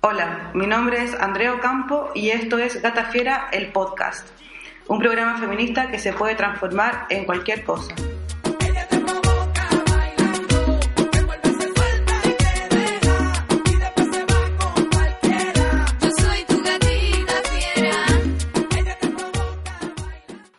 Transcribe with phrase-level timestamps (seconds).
[0.00, 4.28] Hola, mi nombre es Andrea Ocampo y esto es Gata Fiera, el podcast,
[4.86, 7.96] un programa feminista que se puede transformar en cualquier cosa.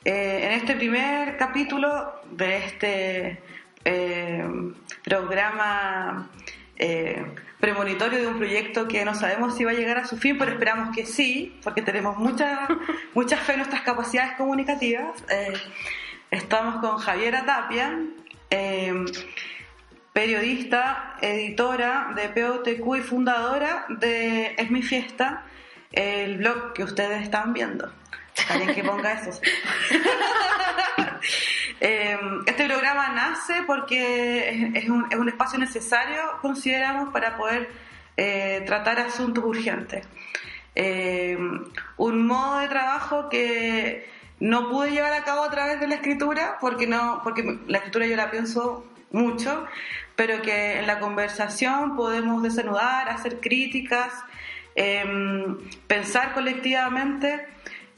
[0.03, 3.41] Eh, en este primer capítulo de este
[3.85, 4.43] eh,
[5.05, 6.29] programa
[6.75, 7.23] eh,
[7.59, 10.51] premonitorio de un proyecto que no sabemos si va a llegar a su fin, pero
[10.51, 12.67] esperamos que sí, porque tenemos mucha,
[13.13, 15.23] mucha fe en nuestras capacidades comunicativas.
[15.29, 15.53] Eh,
[16.31, 17.99] estamos con Javiera Tapia,
[18.49, 18.93] eh,
[20.13, 25.45] periodista, editora de POTQ y fundadora de Es mi fiesta,
[25.91, 27.91] el blog que ustedes están viendo.
[28.49, 29.39] Alguien que ponga eso.
[31.81, 37.69] Eh, este programa nace porque es, un, es un espacio necesario, consideramos, para poder
[38.17, 40.05] eh, tratar asuntos urgentes.
[40.75, 41.37] Eh,
[41.97, 46.57] un modo de trabajo que no pude llevar a cabo a través de la escritura,
[46.59, 49.65] porque, no, porque la escritura yo la pienso mucho,
[50.15, 54.13] pero que en la conversación podemos desanudar, hacer críticas,
[54.75, 57.47] em, pensar colectivamente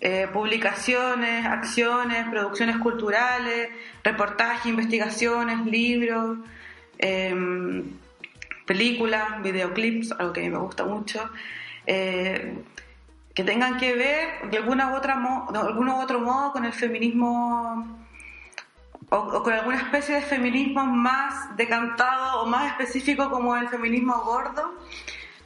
[0.04, 3.70] eh, publicaciones, acciones, producciones culturales,
[4.04, 6.40] reportajes, investigaciones, libros,
[6.98, 7.84] em,
[8.66, 11.30] películas, videoclips, algo que me gusta mucho,
[11.86, 12.64] eh,
[13.36, 15.16] que tengan que ver de alguna u otra
[15.52, 18.00] de algún otro modo con el feminismo
[19.10, 24.80] o con alguna especie de feminismo más decantado o más específico como el feminismo gordo,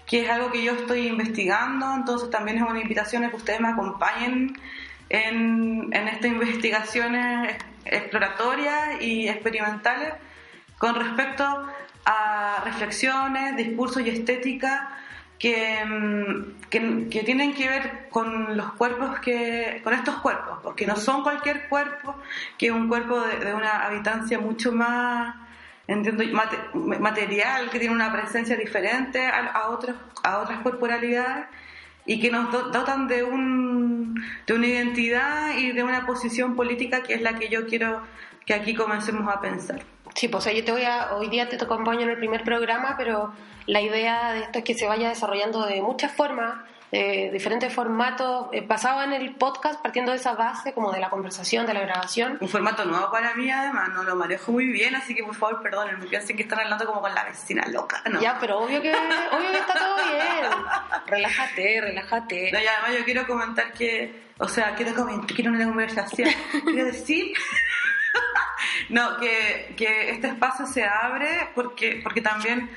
[0.06, 3.60] que es algo que yo estoy investigando, entonces también es una invitación a que ustedes
[3.60, 4.56] me acompañen
[5.10, 10.14] en, en estas investigaciones exploratorias y experimentales
[10.78, 11.44] con respecto
[12.06, 14.98] a reflexiones, discursos y estética
[15.40, 20.96] que, mm, que, tienen que ver con los cuerpos que, con estos cuerpos, porque no
[20.96, 22.16] son cualquier cuerpo,
[22.58, 25.36] que es un cuerpo de, de una habitancia mucho más
[25.88, 26.58] entiendo mate-
[27.00, 29.60] material, que tiene una presencia diferente a, a
[30.24, 31.46] a otras corporalidades
[32.06, 34.16] y que nos do- dotan de, un,
[34.48, 38.02] de una identidad y de una posición política que es la que yo quiero
[38.46, 39.82] que aquí comencemos a pensar.
[40.14, 43.34] Sí, pues yo te voy a, hoy día te acompaño en el primer programa, pero
[43.66, 48.48] la idea de esto es que se vaya desarrollando de muchas formas, de diferentes formatos,
[48.52, 51.82] eh, basado en el podcast, partiendo de esa base, como de la conversación, de la
[51.82, 52.38] grabación.
[52.40, 55.62] Un formato nuevo para mí, además, no lo manejo muy bien, así que por favor,
[55.62, 58.22] perdónenme, piensen que están hablando como con la vecina loca, ¿no?
[58.22, 60.52] Ya, pero obvio que, obvio que está todo bien.
[61.08, 62.52] Relájate, relájate.
[62.52, 66.30] No, y además yo quiero comentar que, o sea, quiero comentar, quiero una conversación,
[66.64, 67.34] quiero decir,
[68.90, 72.70] no, que, que este espacio se abre porque, porque también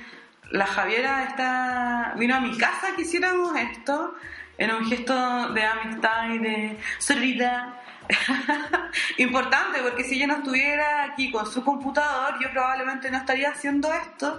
[0.51, 4.15] la Javiera está, vino a mi casa que hiciéramos esto,
[4.57, 7.75] en un gesto de amistad y de solidaridad.
[9.19, 13.93] Importante, porque si ella no estuviera aquí con su computador, yo probablemente no estaría haciendo
[13.93, 14.39] esto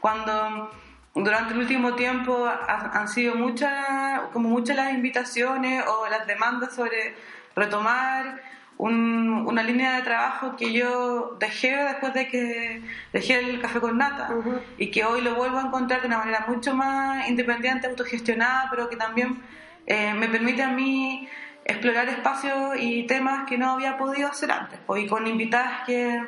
[0.00, 0.70] cuando
[1.14, 6.74] durante el último tiempo ha- han sido muchas, como muchas las invitaciones o las demandas
[6.74, 7.14] sobre
[7.54, 8.40] retomar
[8.80, 12.82] un- una línea de trabajo que yo dejé después de que
[13.12, 14.58] dejé el café con nata Ujú.
[14.78, 18.88] y que hoy lo vuelvo a encontrar de una manera mucho más independiente, autogestionada, pero
[18.88, 19.42] que también
[19.86, 21.28] eh, me permite a mí
[21.64, 26.26] explorar espacios y temas que no había podido hacer antes, y con invitadas que,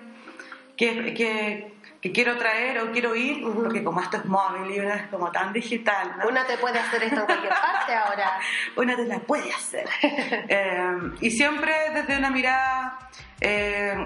[0.76, 1.71] que, que,
[2.02, 5.30] que quiero traer o quiero ir, porque como esto es móvil y uno es como
[5.30, 6.26] tan digital, ¿no?
[6.28, 8.32] Una te puede hacer esto en cualquier parte ahora.
[8.76, 9.88] una te la puede hacer.
[10.48, 12.98] Eh, y siempre desde una mirada,
[13.40, 13.96] eh,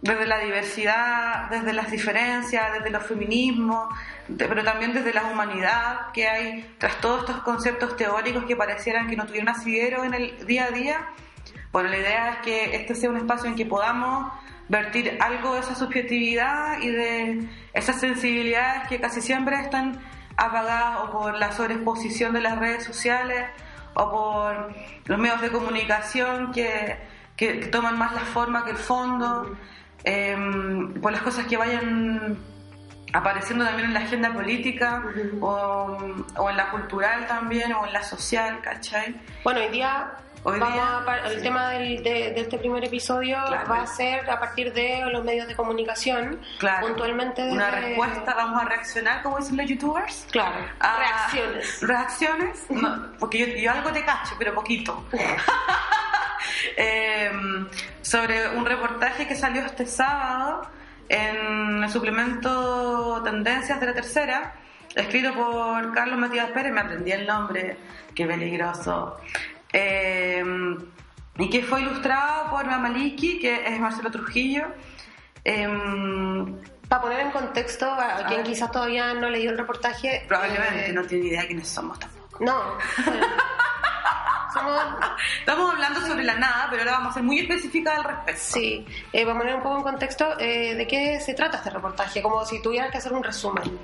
[0.00, 3.92] desde la diversidad, desde las diferencias, desde los feminismos,
[4.28, 9.08] de- pero también desde la humanidad que hay tras todos estos conceptos teóricos que parecieran
[9.08, 11.06] que no tuvieran asidero en el día a día.
[11.72, 14.32] Bueno, la idea es que este sea un espacio en que podamos
[14.68, 19.98] vertir algo de esa subjetividad y de esas sensibilidades que casi siempre están
[20.36, 23.46] apagadas o por la sobreexposición de las redes sociales
[23.94, 24.74] o por
[25.06, 26.96] los medios de comunicación que,
[27.36, 29.56] que- que toman más la forma que el fondo,
[30.04, 32.38] em, por las cosas que vayan
[33.12, 35.02] apareciendo también en la agenda política
[35.40, 35.96] o,
[36.36, 39.18] o en la cultural también o en la social, ¿cachai?
[39.42, 40.12] Bueno, hoy día,
[40.44, 43.68] Hoy vamos día- a el tema del- de, de este primer episodio Claro.
[43.70, 46.86] va a ser a partir de los medios de comunicación, Claro.
[46.86, 50.26] puntualmente Una respuesta, vamos a reaccionar, como dicen los youtubers.
[50.30, 51.82] Claro, a- reacciones.
[51.82, 55.04] Reacciones, no, porque yo, yo algo te cacho, pero poquito.
[56.76, 57.30] Eh,
[58.02, 60.62] sobre un reportaje que salió este sábado
[61.08, 64.54] en el suplemento Tendencias de la Tercera,
[64.94, 67.76] escrito por Carlos Matías Pérez, me aprendí el nombre,
[68.14, 69.18] qué peligroso.
[69.72, 70.44] Eh,
[71.38, 74.66] y que fue ilustrado por Mamaliki, que es Marcelo Trujillo.
[75.44, 75.68] Eh,
[76.88, 80.24] Para poner en contexto a quien quizás todavía no leyó el reportaje.
[80.26, 82.44] probablemente eh, no tiene idea de quiénes somos tampoco.
[82.44, 82.60] No.
[84.52, 84.80] Somos,
[85.40, 88.40] Estamos hablando sobre la nada, pero ahora vamos a ser muy específicas al respecto.
[88.42, 92.22] sí, eh, para poner un poco en contexto, eh, ¿de qué se trata este reportaje?
[92.22, 93.78] Como si tuvieras que hacer un resumen.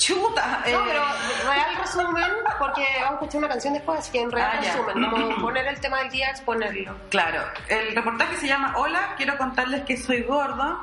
[0.00, 0.62] Chuta.
[0.62, 1.02] No, eh, pero
[1.46, 2.24] real resumen,
[2.58, 4.72] porque vamos a escuchar una canción después, así que en real Ah, ya.
[4.72, 6.96] resumen, como poner el tema del día, exponerlo.
[7.10, 10.78] Claro, el reportaje se llama Hola, quiero contarles que soy gorda.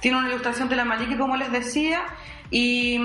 [0.00, 2.02] Tiene una ilustración de la Maliki, como les decía,
[2.50, 3.00] y,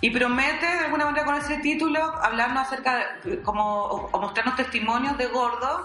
[0.00, 5.26] y promete de alguna manera con ese título hablarnos acerca, como, o mostrarnos testimonios de
[5.26, 5.82] gordos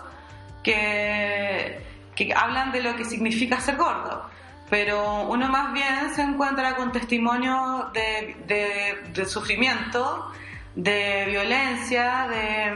[0.63, 1.81] que,
[2.15, 4.29] que hablan de lo que significa ser gordo.
[4.69, 10.31] Pero uno más bien se encuentra con testimonios de, de- de sufrimiento,
[10.75, 12.73] de violencia, de,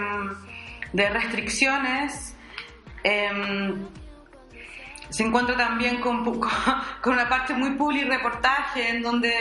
[0.94, 2.36] de restricciones.
[3.03, 3.88] em,
[5.09, 9.33] se encuentra también con, una parte muy publi reportaje en donde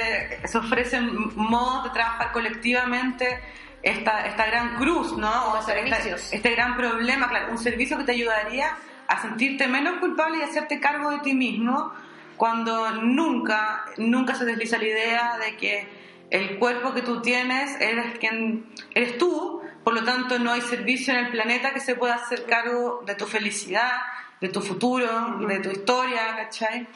[0.47, 3.39] se ofrecen modos de trabajar colectivamente
[3.83, 5.53] esta, esta gran cruz, ¿no?
[5.53, 5.99] O sea, esta-
[6.35, 8.75] este gran problema, claro, un servicio que te ayudaría
[9.09, 11.93] a sentirte menos culpable y hacerte cargo de ti mismo
[12.38, 15.88] cuando nunca, nunca se desliza la idea de que
[16.31, 21.12] el cuerpo que tú tienes eres quien eres tú, por lo tanto no hay servicio
[21.14, 23.93] en el planeta que se pueda hacer cargo de tu felicidad,
[24.40, 26.87] de tu futuro, de tu historia, ¿cachai?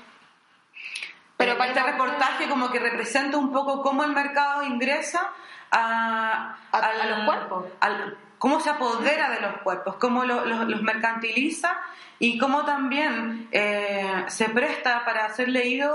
[1.37, 5.33] Pero Pero para este reportaje como que representa un poco cómo el mercado ingresa
[5.71, 7.67] a, A- a los cuerpos.
[7.81, 11.71] al- cómo se apodera de los cuerpos, cómo lo- lo- los mercantiliza
[12.19, 15.95] y cómo también eh, se presta para ser leído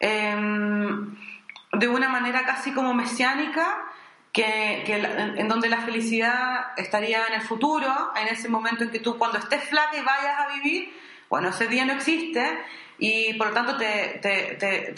[0.00, 0.34] eh,
[1.72, 3.84] de una manera casi como mesiánica,
[4.32, 8.90] que, que la- en, donde la felicidad estaría en el futuro, en ese momento en
[8.90, 10.92] que tú cuando estés flaca y vayas a vivir,
[11.30, 12.44] bueno, ese día no existe
[12.98, 14.92] y por lo tanto te, te- te-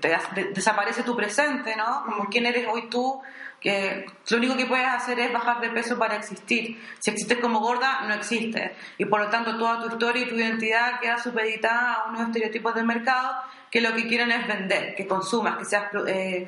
[0.00, 2.04] te- desaparece tu presente, ¿no?
[2.06, 3.20] Como quién eres hoy tú,
[3.64, 6.78] que lo único que puedes hacer es bajar de peso para existir.
[6.98, 8.72] Si existes como gorda, no existes.
[8.98, 12.74] Y por lo tanto toda tu historia y tu identidad queda supeditada a unos estereotipos
[12.74, 13.36] del mercado
[13.70, 15.84] que lo que quieren es vender, que consumas, que seas...
[16.06, 16.46] eh,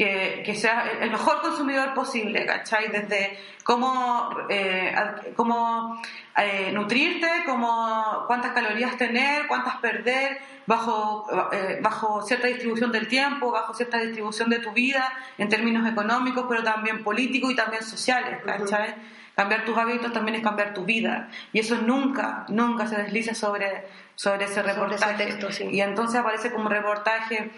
[0.00, 2.88] que, que seas el mejor consumidor posible, ¿cachai?
[2.88, 4.94] Desde cómo, eh,
[5.36, 6.00] cómo
[6.38, 13.50] eh, nutrirte, cómo, cuántas calorías tener, cuántas perder, bajo, eh, bajo cierta distribución del tiempo,
[13.50, 18.38] bajo cierta distribución de tu vida, en términos económicos, pero también políticos y también sociales,
[18.42, 18.94] ¿cachai?
[19.36, 21.28] Cambiar tus hábitos también es cambiar tu vida.
[21.52, 25.24] Y eso nunca, nunca se desliza sobre, sobre ese ese reportaje.
[25.26, 25.64] texto, sí.
[25.70, 27.50] Y entonces aparece como un reportaje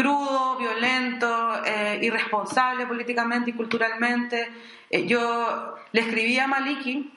[0.00, 4.50] crudo, violento, eh, irresponsable políticamente y culturalmente.
[4.88, 7.12] Eh, yo le escribí a Maliki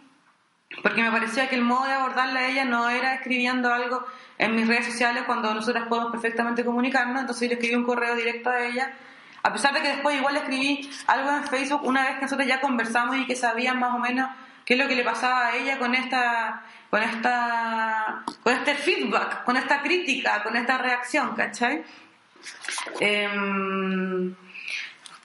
[0.81, 4.03] porque me parecía que el modo de abordarla a ella no era escribiendo algo
[4.37, 8.15] en mis redes sociales cuando nosotras podemos perfectamente comunicarnos, entonces yo le escribí un correo
[8.15, 8.91] directo a ella,
[9.43, 12.47] a pesar de que después igual le escribí algo en Facebook una vez que nosotros
[12.47, 14.29] ya conversamos y que sabían más o menos
[14.65, 19.43] qué es lo que le pasaba a ella con esta con esta con este feedback,
[19.43, 21.83] con esta crítica, con esta reacción, ¿cachai?
[22.99, 24.35] Em,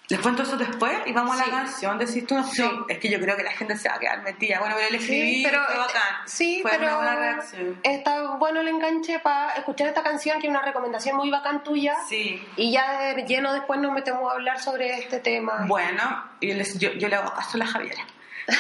[0.09, 1.51] les cuento eso después y vamos a Sí.
[1.51, 1.99] la canción.
[1.99, 2.65] Decís tú, no Sí.
[2.89, 4.59] es que yo creo que la gente se va a quedar metida.
[4.59, 6.03] Bueno, pero le escribí, pero, fue eh, bacán.
[6.27, 7.81] sí, fue pero una buena reacción.
[7.83, 11.95] está bueno el enganche para escuchar esta canción, que es una recomendación muy bacán tuya.
[12.09, 12.43] Sí.
[12.57, 15.65] Y ya de lleno después nos metemos a hablar sobre este tema.
[15.67, 18.03] Bueno, y les- yo, yo le hago caso a la Javiera.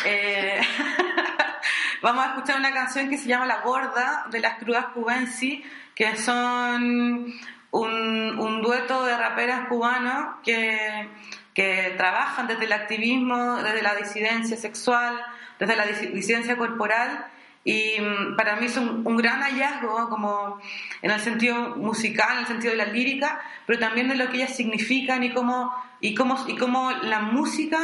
[0.05, 0.61] Eh,
[2.03, 6.15] vamos a escuchar una canción que se llama La Gorda de las Crudas Cubensi, que
[6.17, 7.33] son
[7.71, 11.09] un, un dueto de raperas cubanos que,
[11.55, 15.21] que trabajan desde el activismo, desde la disidencia sexual,
[15.59, 17.27] desde la disi- disidencia corporal.
[17.65, 20.59] Y mm, para mí es un, un gran hallazgo, como
[21.03, 24.39] en el sentido musical, en el sentido de la lírica, pero también de lo que
[24.39, 27.79] ellas significan y cómo, y cómo, y cómo la música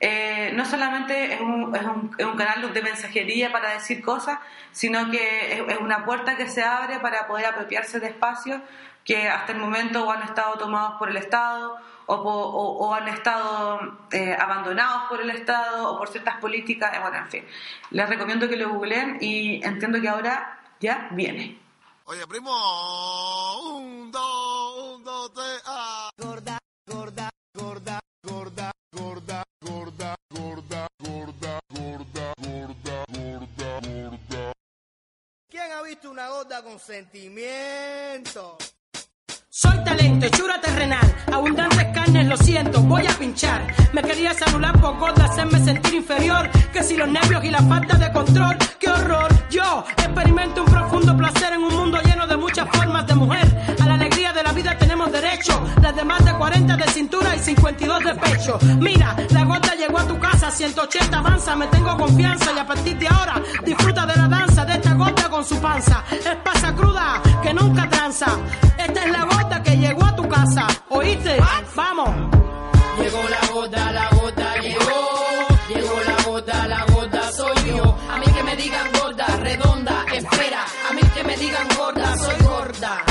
[0.00, 4.38] eh, no solamente es un, es, un, es un canal de mensajería para decir cosas,
[4.72, 8.60] sino que es, es una puerta que se abre para poder apropiarse de espacios
[9.04, 11.76] que hasta el momento o han estado tomados por el Estado
[12.06, 16.92] o, o- o han estado eh, abandonados por el Estado o por ciertas políticas.
[16.94, 17.44] eh, bueno, en fin,
[17.90, 21.58] les recomiendo que lo googleen y entiendo que ahora ya viene.
[22.04, 22.50] Oye, primo,
[36.06, 36.10] gorda.
[36.10, 38.58] ¿Quién ha visto una gorda con sentimiento?
[39.48, 43.66] Soy talento, hechura terrenal, abundantes carnes, lo siento, voy a pinchar.
[43.92, 46.50] Me querías anular por gorda, hacerme sentir inferior.
[46.72, 49.28] Que si los nervios y la falta de control, qué horror.
[49.50, 53.46] Yo experimento un profundo placer en un mundo lleno de muchas formas de mujer.
[53.80, 57.38] A la alegría de la vida tenemos derecho, las demás de 40 de cintura y
[57.38, 58.58] 52 de pecho.
[58.78, 62.98] Mira, la gota llegó a tu casa, 180 avanza, me tengo confianza y a partir
[62.98, 66.02] de ahora disfruta de la danza de esta gota con su panza.
[66.10, 68.38] Es pasa cruda que nunca tranza.
[68.78, 70.66] Esta es la gota que llegó a tu casa.
[70.88, 71.36] ¿Oíste?
[71.74, 72.08] Vamos.
[72.98, 74.86] Llegó la gota, la gota llegó.
[75.68, 77.98] Llegó la gota, la gota soy yo.
[78.10, 80.64] A mí que me digan gorda, redonda, espera.
[80.88, 83.02] A mí que me digan gorda, soy gorda.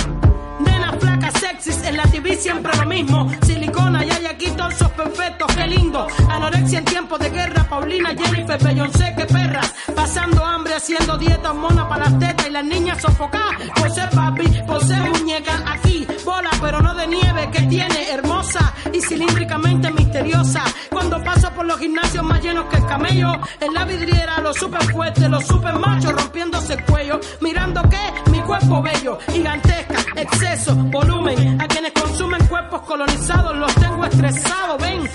[0.62, 3.29] Nenas flacas sexys, en la TV siempre lo mismo.
[3.46, 6.08] Silicona y hay aquí torsos perfectos, qué lindo.
[6.27, 9.75] Anorexia en tiempos de guerra, Paulina, Jennifer, Beyoncé, qué perras.
[10.06, 13.56] Pasando hambre, haciendo dieta, mona para las tetas y las niñas sofocadas.
[13.76, 18.72] Por ser papi, por ser muñeca, aquí, bola, pero no de nieve, que tiene, hermosa
[18.94, 20.64] y cilíndricamente misteriosa.
[20.92, 24.84] Cuando paso por los gimnasios más llenos que el camello, en la vidriera, los super
[24.94, 27.20] fuertes, los super machos rompiéndose el cuello.
[27.42, 31.60] Mirando que mi cuerpo bello, gigantesca, exceso, volumen.
[31.60, 34.80] A quienes consumen cuerpos colonizados los tengo estresados.
[34.84, 35.10] Ven,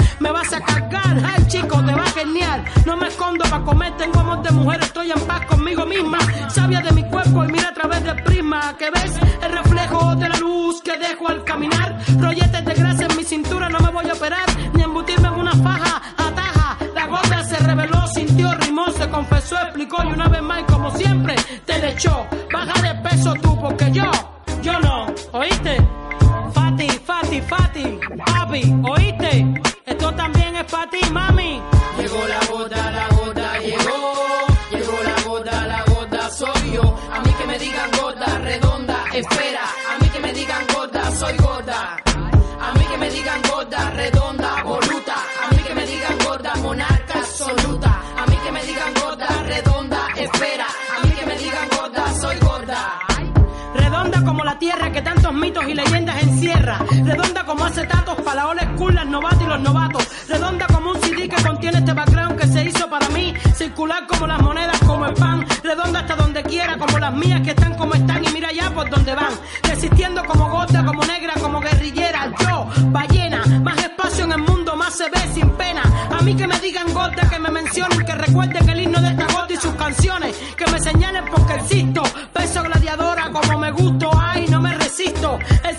[2.21, 2.65] genial.
[2.85, 6.19] No me escondo para comer, tengo amor de mujer, estoy en paz conmigo misma.
[6.49, 9.13] Sabia de mi cuerpo y mira a través del prisma que ves
[9.43, 11.99] el reflejo de la luz que dejo al caminar.
[12.19, 15.53] Rolletes de grasa en mi cintura, no me voy a operar ni embutirme en una
[15.53, 16.03] faja.
[16.19, 20.65] Ataja, la gota se reveló, sintió, rimó, se confesó, explicó y una vez más, y
[20.65, 21.35] como siempre,
[21.65, 22.27] te le echó.
[22.53, 24.11] Baja de peso tú, porque yo,
[24.63, 25.77] yo no, ¿oíste?
[26.53, 29.63] Fati, Fati, Fati, papi, ¿oíste?
[29.87, 31.63] Esto también es para ti, mami.
[55.71, 56.79] Y leyendas encierra.
[57.05, 60.09] Redonda como acetatos para la old school, las novatas y los novatos.
[60.29, 63.33] Redonda como un CD que contiene este background que se hizo para mí.
[63.55, 65.47] Circular como las monedas, como el pan.
[65.63, 68.25] Redonda hasta donde quiera, como las mías que están como están.
[68.25, 69.33] Y mira ya por donde van.
[69.63, 72.33] Resistiendo como gorda, como negra, como guerrillera.
[72.41, 75.83] Yo, ballena, más espacio en el mundo, más se ve sin pena.
[76.11, 79.27] A mí que me digan gorda, que me mencionen, que recuerden el himno de esta
[79.27, 80.37] gorda y sus canciones.
[80.57, 82.03] Que me señalen porque existo.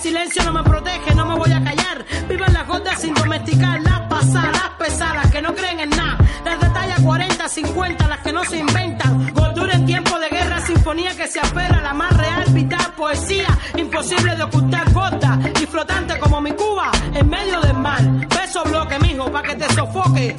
[0.02, 2.06] Silencio no me protege, no me voy a callar.
[2.28, 6.18] Vivan las gordas sin domesticar, las pasadas, pesadas, que no creen en nada.
[6.44, 9.32] Las de talla 40, 50, las que no se inventan.
[9.34, 13.48] Gordura en tiempo de guerra, sinfonía que se apela, la más real, vital, poesía.
[13.78, 18.02] Imposible de ocultar, gorda y flotante como mi Cuba en medio del mar.
[18.28, 20.36] Beso bloque, mijo, pa' que te sofoque.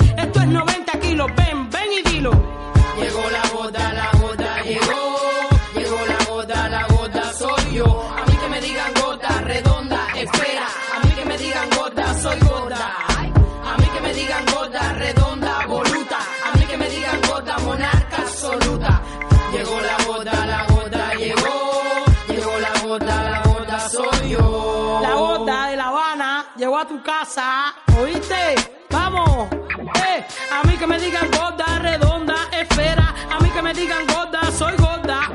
[28.00, 28.57] ¿Oíste?
[28.91, 34.05] Vamos, eh, a mí que me digan gorda, redonda, esfera, a mí que me digan
[34.09, 35.31] gorda, soy gorda,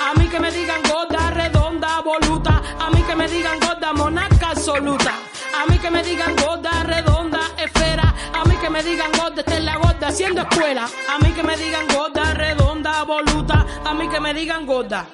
[0.00, 4.50] a mí que me digan gorda, redonda, voluta, a mí que me digan gorda, monarca
[4.50, 5.14] absoluta,
[5.56, 9.56] a mí que me digan gorda, redonda, esfera, a mí que me digan gorda, esta
[9.56, 14.08] es la gorda haciendo escuela, a mí que me digan gorda, redonda, voluta, a mí
[14.08, 15.06] que me digan gorda.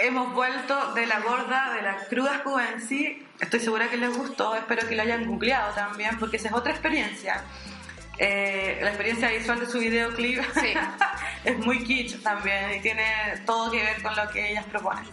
[0.00, 2.40] Hemos vuelto de la gorda, de la cruda
[2.88, 3.26] sí.
[3.40, 6.70] Estoy segura que les gustó, espero que lo hayan googleado también, porque esa es otra
[6.70, 7.42] experiencia.
[8.16, 10.40] Eh, la experiencia visual de su videoclip
[11.44, 13.04] es muy kitsch también y tiene
[13.44, 15.04] todo que ver con lo que ellas proponen.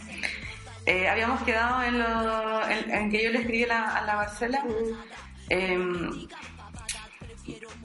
[0.85, 4.15] Eh, habíamos quedado en, lo, en, en que yo le escribí a la, a la
[4.17, 4.63] Marcela.
[5.49, 6.27] em,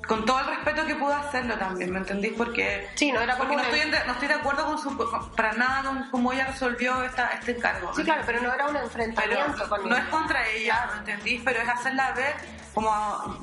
[0.07, 2.33] con todo el respeto que pude hacerlo también, ¿me entendís?
[2.37, 5.31] Porque, Sí, no era porque no, estoy, en- no estoy de acuerdo con su, con-
[5.33, 7.95] para nada con cómo ella resolvió esta, este encargo.
[7.95, 11.43] Sí, claro, pero no era un Pero enfrentamiento con no es contra ella, ¿me entendís?
[11.45, 12.35] Pero es hacerla ver
[12.75, 13.39] como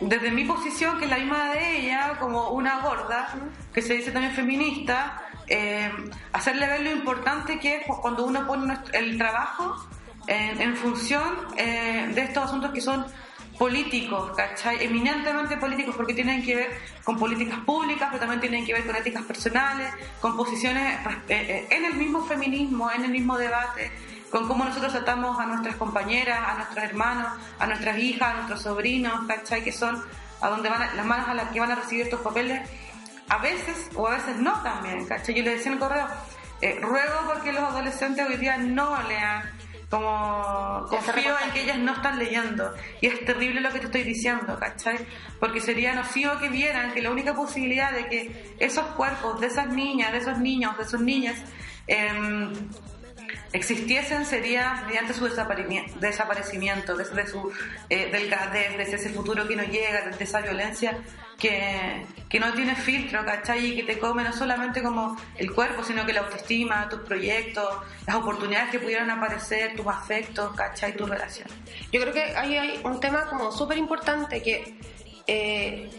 [0.00, 3.28] desde mi posición, que es la misma de ella, como una gorda,
[3.72, 5.90] que se dice también feminista, eh,
[6.32, 9.76] hacerle ver lo importante que es cuando uno pone el trabajo
[10.26, 11.22] en, en función
[11.56, 13.06] eh, de estos asuntos que son
[13.58, 14.84] políticos, ¿cachai?
[14.84, 16.70] Eminentemente políticos porque tienen que ver
[17.04, 21.66] con políticas públicas, pero también tienen que ver con éticas personales, con posiciones eh, eh,
[21.70, 23.90] en el mismo feminismo, en el mismo debate,
[24.30, 28.62] con cómo nosotros tratamos a nuestras compañeras, a nuestros hermanos, a nuestras hijas, a nuestros
[28.62, 29.62] sobrinos, ¿cachai?
[29.62, 30.02] Que son
[30.40, 32.68] a donde van las manos a las que van a recibir estos papeles,
[33.28, 35.34] a veces o a veces no también, ¿cachai?
[35.34, 36.06] Yo le decía en el correo,
[36.60, 39.42] eh, ruego porque los adolescentes hoy día no lean,
[39.90, 42.74] como confío en que ellas no están leyendo.
[43.00, 44.98] Y es terrible lo que te estoy diciendo, ¿cachai?
[45.38, 49.68] Porque sería nocivo que vieran que la única posibilidad de que esos cuerpos de esas
[49.68, 51.40] niñas, de esos niños, de esas niñas,
[51.86, 52.52] em,
[53.56, 57.50] existiesen sería mediante su desaparecimiento, desde su
[57.88, 60.98] eh, delgadez, desde ese futuro que no llega, desde esa violencia
[61.38, 63.66] que, que no tiene filtro, ¿cachai?
[63.66, 67.66] Y que te come no solamente como el cuerpo, sino que la autoestima, tus proyectos,
[68.06, 70.94] las oportunidades que pudieran aparecer, tus afectos, ¿cachai?
[70.94, 71.54] Tus relaciones.
[71.92, 74.78] Yo creo que ahí hay un tema como súper importante que
[75.26, 75.90] eh,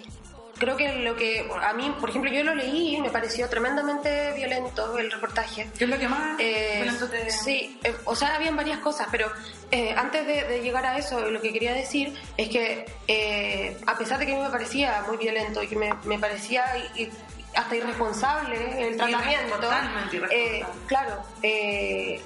[0.57, 4.33] creo que lo que a mí, por ejemplo, yo lo leí y me pareció tremendamente
[4.33, 5.69] violento el reportaje.
[5.77, 9.07] ¿Qué es lo que más Eh, violento te- Sí, eh, o sea, habían varias cosas,
[9.11, 9.31] pero
[9.71, 13.97] eh, antes de, de llegar a eso, lo que quería decir es que eh, a
[13.97, 17.03] pesar de que a mí me parecía muy violento y que me, me parecía y-
[17.03, 17.11] y
[17.55, 20.57] hasta irresponsable el tratamiento, totalmente irresponsable.
[20.59, 22.21] eh, claro, eh,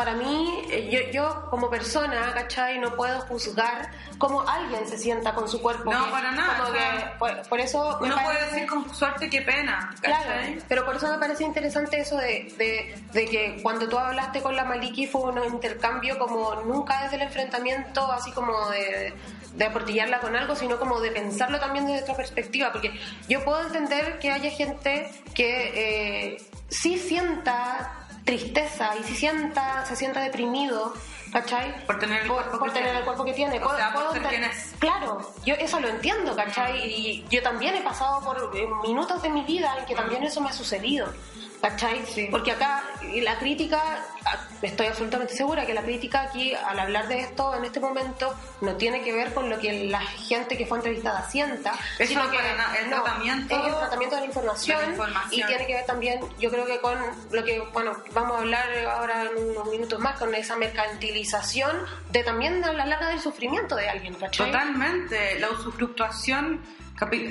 [0.00, 2.78] para mí, eh, yo, yo como persona, ¿cachai?
[2.78, 5.92] No puedo juzgar cómo alguien se sienta con su cuerpo.
[5.92, 6.80] No, que- para nada, como que
[7.18, 7.98] por, por eso...
[8.00, 10.58] Uno parece- puede decir con suerte qué pena, Claro, ¿cachai?
[10.68, 14.56] pero por eso me parece interesante eso de, de, de que cuando tú hablaste con
[14.56, 19.12] la Maliki fue un intercambio como nunca desde el enfrentamiento, así como de,
[19.54, 23.60] de aportillarla con algo, sino como de pensarlo también desde otra perspectiva, porque yo puedo
[23.66, 27.99] entender que haya gente que eh, sí sienta
[28.30, 30.94] tristeza y si sienta, se sienta deprimido,
[31.32, 31.84] ¿cachai?
[31.86, 33.58] Por tener el por, cuerpo por que tener el cuerpo que tiene.
[33.58, 34.74] O Puedo- sea, por puedo ser enten- quien es.
[34.78, 36.78] Claro, yo eso lo entiendo, ¿cachai?
[36.84, 40.40] Y yo también he pasado por eh, minutos de mi vida en que también eso
[40.40, 41.12] me ha sucedido,
[41.60, 42.04] ¿cachai?
[42.06, 42.28] Sí.
[42.30, 42.82] Porque acá
[43.22, 47.64] la crítica, ah, estoy absolutamente segura que la crítica aquí, al hablar de esto en
[47.64, 51.72] este momento, no tiene que ver con lo que la gente que fue entrevistada sienta,
[51.98, 54.86] Eso sino no que nada, el no, tratamiento es el tratamiento de la información, de
[54.86, 55.40] la información.
[55.40, 56.98] y tiene que ver también, yo creo que con
[57.30, 61.76] lo que, bueno, vamos a hablar ahora en unos minutos más, con esa mercantilización
[62.10, 64.46] de también a la larga del sufrimiento de alguien, ¿cachai?
[64.50, 66.60] Totalmente, la usufructuación,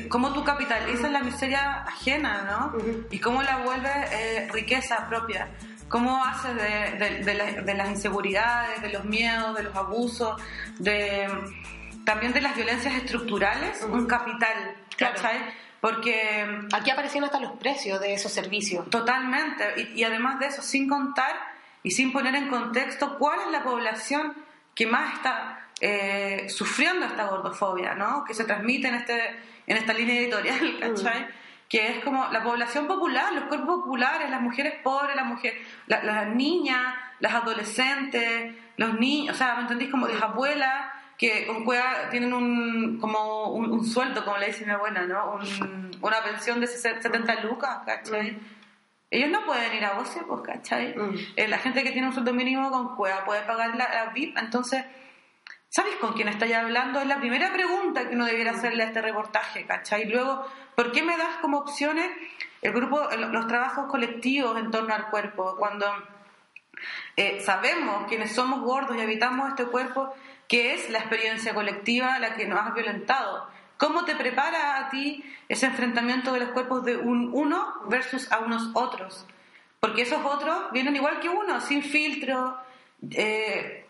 [0.10, 2.78] cómo tú capitalizas la miseria ajena, ¿no?
[2.78, 3.08] Ujú.
[3.12, 5.50] Y cómo la vuelves eh, riqueza propia.
[5.88, 10.40] Cómo haces de, de- de la- de las inseguridades, de los miedos, de los abusos,
[10.78, 11.28] de
[12.06, 15.16] también de las violencias estructurales, un capital, Claro.
[15.16, 15.40] ¿cachai?
[15.82, 18.90] Porque Aquí aparecieron hasta los precios de esos servicios.
[18.90, 19.64] Totalmente.
[19.96, 21.32] Y, y además de eso, sin contar
[21.84, 24.34] y sin poner en contexto cuál es la población
[24.76, 28.26] que más está eh, sufriendo esta gordofobia, ¿no?
[28.26, 31.28] Que se transmite en, este, en esta línea editorial, ¿cachai?
[31.70, 36.04] Que es como la población popular, los cuerpos populares, las mujeres pobres, las mujeres, la-
[36.04, 39.90] las niñas, las adolescentes, los niños, o sea, ¿me entendís?
[39.90, 44.66] Como las abuelas que con cueva tienen un como un, un sueldo, como le dice
[44.66, 45.34] mi abuela, ¿no?
[45.36, 48.38] Un- una pensión de 70 lucas, ¿cachai?
[49.12, 50.96] Ellos no pueden ir a voce, pues, ¿cachai?
[50.96, 51.16] Mm.
[51.36, 54.38] Eh, la gente que tiene un sueldo mínimo con cueva puede pagar la, la VIP,
[54.38, 54.86] entonces,
[55.70, 57.00] ¿sabes con quién estáis hablando?
[57.00, 60.06] Es la primera pregunta que uno debiera hacerle a este reportaje, ¿cachai?
[60.10, 62.10] Luego, ¿por qué me das como opciones
[62.62, 65.56] el grupo, los trabajos colectivos en torno al cuerpo?
[65.58, 65.86] Cuando
[67.16, 70.14] eh, sabemos quienes somos gordos y habitamos este cuerpo,
[70.48, 73.48] que es la experiencia colectiva la que nos ha violentado.
[73.78, 78.40] ¿Cómo te prepara a ti ese enfrentamiento de los cuerpos de un uno versus a
[78.40, 79.26] unos otros?
[79.80, 82.58] Porque esos otros vienen igual que uno, sin filtro,
[83.12, 83.86] eh,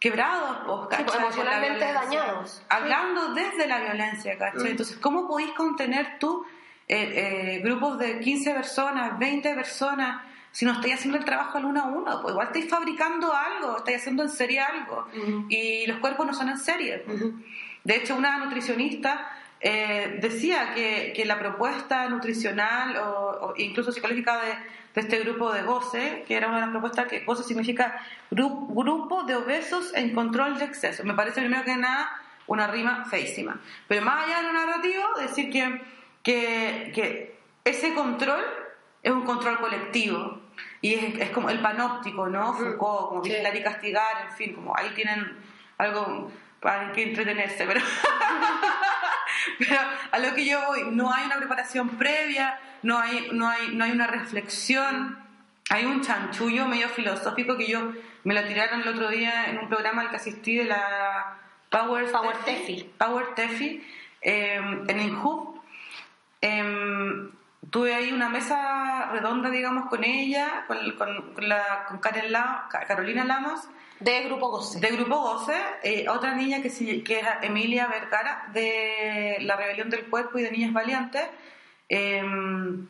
[0.00, 1.20] quebrados, pues, ¿cachai?
[1.20, 2.62] la emocionalmente dañados.
[2.70, 4.64] Hablando desde la violencia, ¿cachai?
[4.64, 4.66] Mm.
[4.68, 6.44] Entonces, ¿cómo podéis contener tú
[6.88, 11.66] eh, eh, grupos de 15 personas, 20 personas, si no estáis haciendo el trabajo al
[11.66, 12.22] uno a uno?
[12.22, 15.06] Pues igual estáis fabricando algo, estáis haciendo en serie algo.
[15.14, 15.46] Ujú.
[15.50, 17.04] Y los cuerpos no son en serie.
[17.06, 17.34] Ujú.
[17.84, 24.40] De hecho, una nutricionista eh, decía que, que la propuesta nutricional o, o incluso psicológica
[24.40, 24.54] de,
[24.94, 28.00] de este grupo de GOCE, que era una de las propuestas que GOCE significa
[28.30, 31.04] gru- Grupo de Obesos en Control de Exceso.
[31.04, 32.10] Me parece primero que nada
[32.46, 33.60] una rima feísima.
[33.86, 35.80] Pero más allá de lo narrativo, decir que,
[36.24, 38.42] que, que ese control
[39.02, 40.40] es un control colectivo.
[40.82, 42.52] Y es, es como el panóptico, ¿no?
[42.54, 43.30] Foucault, como Sí.
[43.30, 45.36] vigilar y castigar, en fin, como ahí tienen
[45.78, 47.80] algo para que entretenerse, pero,
[49.58, 49.76] pero
[50.12, 53.84] a lo que yo voy, no hay una preparación previa, no hay, no hay, no
[53.84, 55.18] hay una reflexión,
[55.70, 57.92] hay un chanchullo medio filosófico que yo
[58.24, 61.36] me lo tiraron el otro día en un programa al que asistí de la
[61.70, 62.90] Power, Power Tefi.
[62.98, 63.82] Power Tefi,
[64.22, 65.60] eh, en Inhub.
[66.40, 67.30] Em,
[67.70, 72.66] tuve ahí una mesa redonda, digamos, con ella, con, con- con la, con Karen La-
[72.70, 73.68] Ca- Carolina Lamas,
[74.00, 74.80] De Grupo Goce.
[74.80, 76.70] de Grupo Goce, eh, otra niña que,
[77.04, 81.28] que es Emilia Vergara, de La Rebelión del Cuerpo y de Niñas Valientes,
[81.86, 82.88] em,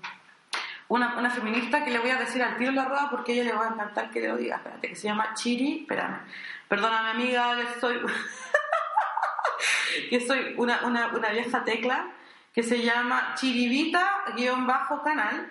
[0.87, 3.43] una, una feminista que le voy a decir al tiro en la rueda porque ella
[3.43, 6.21] le va a encantar que le lo diga, espérate, que se llama Chiri, espérame,
[6.69, 7.99] perdóname amiga, que soy,
[10.11, 12.09] que soy una, una, vieja tecla,
[12.55, 15.51] que se llama Chirivita-canal,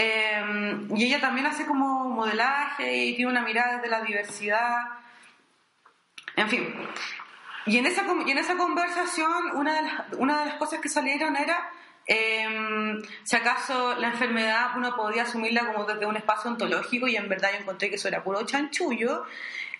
[0.00, 4.84] eh, y ella también hace como modelaje y tiene una mirada desde la diversidad,
[6.36, 6.72] en fin.
[7.66, 10.88] Y en esa, y en esa conversación, una de, las, una de las cosas que
[10.88, 11.68] salieron era
[12.06, 17.28] eh, si acaso la enfermedad uno podía asumirla como desde un espacio ontológico y en
[17.28, 19.24] verdad yo encontré que eso era puro chanchullo.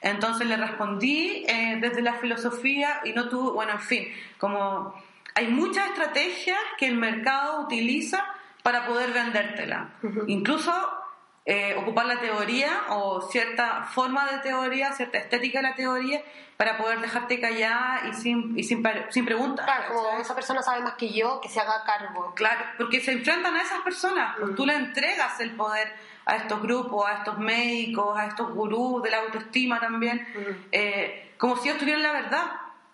[0.01, 5.01] Entonces le respondí eh, desde la filosofía y no tuvo, bueno, en fin, como
[5.37, 8.25] hay muchas estrategias que el mercado utiliza
[8.69, 9.95] para poder vendértela.
[10.27, 10.71] Incluso
[11.47, 16.23] eh, ocupar la teoría o cierta forma de teoría, cierta estética de la teoría,
[16.59, 19.65] para poder dejarte callada y sin, y sin, sin preguntas.
[19.65, 20.21] Claro, como ¿cachai?
[20.21, 22.35] esa persona sabe más que yo, que se haga cargo.
[22.35, 24.37] Claro, porque se enfrentan a esas personas.
[24.39, 25.91] pues Tú le entregas el poder
[26.27, 30.29] a estos grupos, a estos médicos, a estos gurús de la autoestima también,
[30.73, 32.45] eh, como si ellos tuvieran la verdad,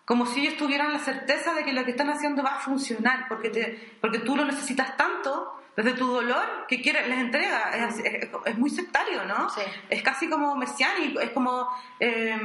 [0.05, 3.27] como si ellos tuvieran la certeza de que lo que están haciendo va a funcionar,
[3.29, 7.71] porque, te, porque tú lo necesitas tanto desde tu dolor que quiere, les entrega.
[7.77, 9.49] Es, así- es- es muy sectario, ¿no?
[9.51, 9.61] Sí.
[9.91, 11.69] Es casi como mesiánico, es como...
[12.01, 12.37] eh,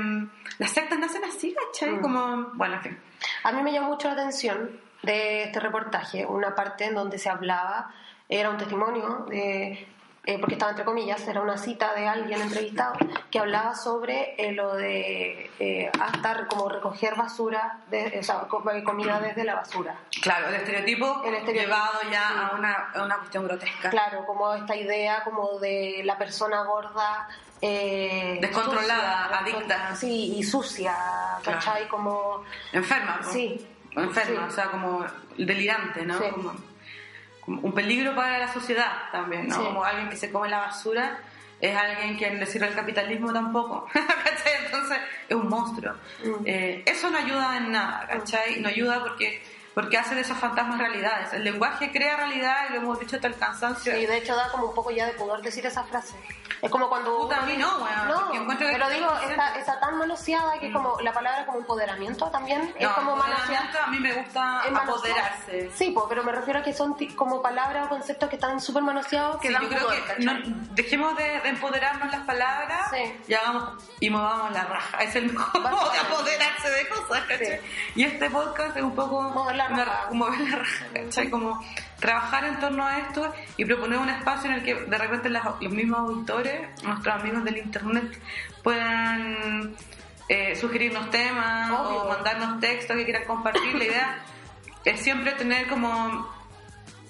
[0.58, 2.00] las sectas nacen así, ¿cachai?
[2.02, 2.52] Como...
[2.54, 3.00] Bueno, en fin.
[3.44, 4.72] A mí me llamó mucho la atención
[5.04, 7.94] de este reportaje, una parte en donde se hablaba,
[8.28, 9.88] era un testimonio, de,
[10.30, 12.94] eh, porque estaba entre comillas, era una cita de alguien entrevistado,
[13.32, 18.63] que hablaba sobre eh, lo de eh, hasta como recoger basura, de, o sea, co-
[18.84, 19.96] comida desde la basura.
[20.22, 22.36] Claro, el estereotipo, El estereotipo, llevado ya sí.
[22.38, 23.89] a, una, a una cuestión grotesca.
[23.89, 27.28] Claro, como esta idea como de la persona gorda.
[27.62, 29.96] eh, Descontrolada, sucia, adicta.
[29.96, 30.96] Sí, y sucia,
[31.44, 31.60] Claro.
[31.60, 31.88] ¿cachai?
[31.88, 32.44] Como...
[32.72, 33.32] Enferma, ¿no?
[33.32, 33.68] Sí.
[33.96, 34.48] Enferma, Sí.
[34.48, 35.06] o sea, como
[35.38, 36.18] delirante, ¿no?
[36.20, 36.26] Sí.
[36.32, 36.54] Como
[37.58, 39.56] un peligro para la sociedad también, ¿no?
[39.56, 39.62] Sí.
[39.62, 41.20] Como alguien que se come la basura
[41.60, 44.66] es alguien que no le sirve el capitalismo tampoco, ¿cachai?
[44.66, 45.94] Entonces es un monstruo.
[46.24, 46.44] Mm.
[46.46, 48.60] Eh, eso no ayuda en nada, ¿cachai?
[48.62, 49.42] No ayuda porque,
[49.73, 51.32] porque hace de esos fantasmas realidades.
[51.34, 53.97] El lenguaje crea realidad y lo hemos dicho hasta el cansancio.
[53.97, 56.15] Y de hecho da como un poco ya de pudor decir esa frase.
[56.62, 57.19] Es como cuando...
[57.19, 60.60] Puta, a mí no, weón, No, porque encuentro que- pero digo, está, está tan manoseada
[60.60, 62.73] que es como la palabra como empoderamiento también.
[62.77, 63.84] es No, como empoderamiento manoseada.
[63.86, 65.71] a mí me gusta es apoderarse.
[65.75, 68.84] Sí, po, pero me refiero a que son como palabras o conceptos que están súper
[68.84, 70.34] manoseados que Sí, dan yo creo pudor, que no-
[70.71, 73.21] dejemos de, de empoderarnos las palabras Sí.
[73.27, 74.97] y hagamos y movamos la raja.
[75.03, 77.62] Es el mejor modo de apoderarse de cosas, ¿cachai?
[77.95, 80.10] Y este podcast es un poco Mover la una- raja.
[80.13, 81.30] mover la raja, ¿cachai?
[81.30, 81.63] Como
[82.00, 85.45] trabajar en torno a esto y proponer un espacio en el que de repente las-
[85.45, 88.19] los mismos auditores, nuestros amigos del internet,
[88.63, 89.76] puedan
[90.28, 92.04] eh, sugerirnos temas Obvio.
[92.04, 93.76] o mandarnos textos que quieran compartir.
[93.76, 94.17] La idea
[94.86, 96.28] es siempre tener como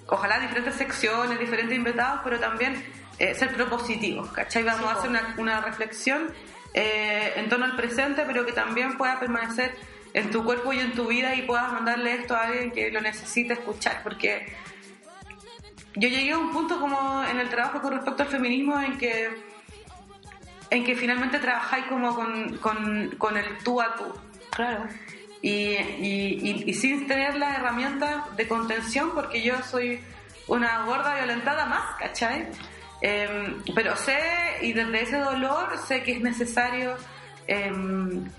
[0.08, 2.84] ojalá diferentes secciones, diferentes invitados, pero también
[3.20, 4.64] eh, ser propositivos, ¿cachai?
[4.64, 6.32] Vamos Sí, a hacer una, una reflexión
[6.74, 9.76] eh, en torno al presente, pero que también pueda permanecer
[10.14, 13.02] en tu cuerpo y en tu vida y puedas mandarle esto a alguien que lo
[13.02, 14.48] necesite escuchar, porque
[15.96, 19.30] yo llegué a un punto como en el trabajo con respecto al feminismo en que
[20.72, 24.06] en que finalmente trabajáis como con, con, con el tú a tú
[24.52, 24.86] Claro.
[25.42, 30.00] y, y- y- y sin tener las herramientas de contención, porque yo soy
[30.48, 32.48] una gorda violentada más, ¿cachai?
[33.02, 34.20] Em, pero sé,
[34.62, 36.96] y desde ese dolor, sé que es necesario
[37.48, 38.30] em,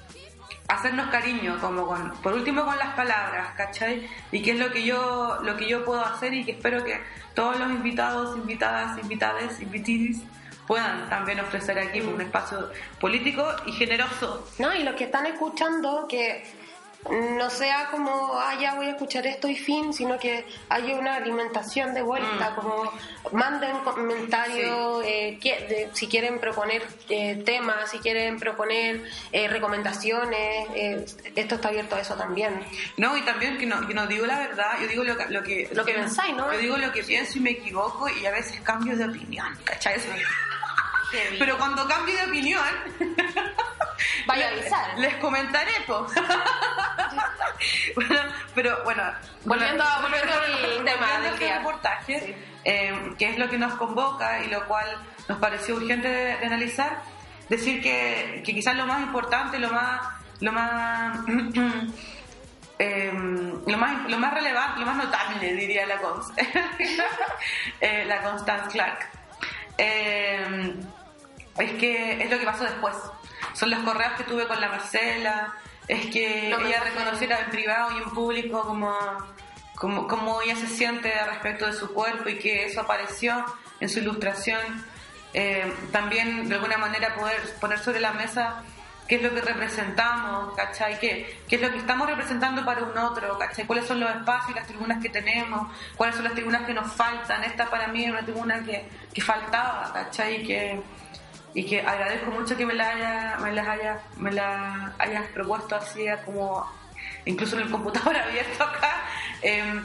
[0.71, 4.09] hacernos cariño, como con, por último con las palabras, ¿cachai?
[4.33, 7.01] Y que es lo que yo, lo que yo puedo hacer y que espero que
[7.35, 10.23] todos los invitados, invitadas, invitades, invitidis
[10.67, 16.07] puedan también ofrecer aquí un espacio político y generoso No, y los que están escuchando,
[16.09, 16.45] que
[17.09, 21.17] no sea como, ah, ya voy a escuchar esto y fin, sino que haya una
[21.17, 22.93] alimentación de vuelta, como
[23.33, 30.69] manden comentarios, eh, que- de- si quieren proponer eh, temas, si quieren proponer eh, recomendaciones,
[30.75, 31.05] eh,
[31.37, 32.63] esto está abierto a eso también.
[32.99, 35.43] No, y también que no, que no digo la verdad, yo digo lo que, lo
[35.43, 36.53] que, Lo que pensáis, ¿no?
[36.53, 39.95] Yo digo lo que pienso y me equivoco y a veces cambio de opinión, ¿cachai?
[41.39, 42.63] Pero cuando cambio de opinión,
[44.27, 44.99] Vaya a avisar.
[44.99, 46.07] Les comentaré, po.
[47.95, 48.21] bueno,
[48.55, 49.03] pero bueno.
[49.45, 52.35] Volviendo bueno, volviendo al tema del este reportaje, Sí.
[52.65, 54.87] eh, que es lo que nos convoca y lo cual
[55.29, 57.03] nos pareció urgente de, de analizar,
[57.49, 60.01] decir que, que quizás lo más importante, lo más
[60.41, 61.19] lo más,
[62.79, 63.13] eh,
[63.67, 66.33] lo más, lo más relevante, lo más notable, diría la Cons,
[67.81, 69.09] Eh, la Constance Clark.
[69.79, 70.75] Eh,
[71.59, 72.95] es que es lo que pasó después.
[73.55, 75.55] Son los correos que tuve con la Marcela,
[75.89, 78.97] es que Lo ella reconociera en privado y en público como,
[79.75, 83.45] como, como ella se siente respecto de su cuerpo y que eso apareció
[83.81, 84.61] en su ilustración.
[85.33, 88.63] Eh, también de alguna manera poder poner sobre la mesa
[89.11, 90.97] qué es lo que representamos, ¿cachai?
[91.01, 93.67] ¿Qué, qué es lo que estamos representando para un otro, ¿cachai?
[93.67, 95.69] ¿Cuáles son los espacios y las tribunas que tenemos?
[95.97, 97.43] ¿Cuáles son las tribunas que nos faltan?
[97.43, 100.45] Esta para mí es una tribuna que, que faltaba, ¿cachai?
[100.45, 100.81] Que,
[101.55, 105.77] y que agradezco mucho que me la haya, me las haya, me la hayas propuesto
[105.77, 106.67] así como
[107.25, 109.03] incluso en el computador abierto acá.
[109.43, 109.83] eh,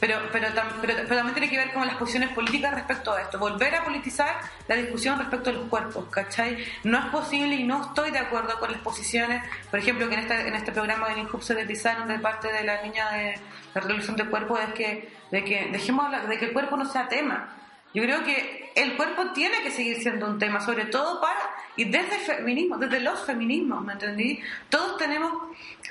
[0.00, 0.48] pero, pero,
[0.80, 3.38] pero, también tiene que ver con las posiciones políticas respecto a esto.
[3.38, 4.36] Volver a politizar
[4.68, 6.64] la discusión respecto a los cuerpos, ¿cachai?
[6.84, 10.20] No es posible y no estoy de acuerdo con las posiciones, por ejemplo, que en
[10.20, 13.40] este, en este programa de INJUB se deslizaron de parte de la niña de
[13.74, 17.08] la resolución de cuerpo, es que, de que dejemos de que el cuerpo no sea
[17.08, 17.57] tema.
[17.94, 21.40] Yo creo que el cuerpo tiene que seguir siendo un tema, sobre todo para,
[21.76, 24.40] y desde el feminismo, desde los feminismos, ¿me entendí?
[24.68, 25.32] Todos tenemos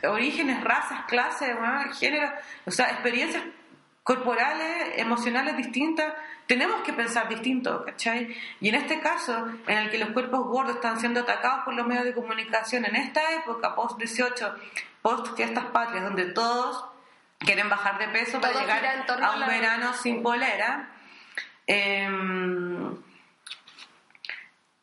[0.08, 2.32] orígenes, razas, clases, bueno, géneros,
[2.66, 3.44] o sea, experiencias
[4.04, 6.14] corporales, emocionales distintas,
[6.46, 8.34] tenemos que pensar distinto, ¿cachai?
[8.62, 11.86] Y en este caso, en el que los cuerpos gordos están siendo atacados por los
[11.86, 14.54] medios de comunicación, en esta época, post-18,
[15.02, 16.86] post-fiestas patrias, donde todos
[17.40, 20.90] quieren bajar de peso para llegar a a un la- verano sin polera,
[21.68, 22.96] em,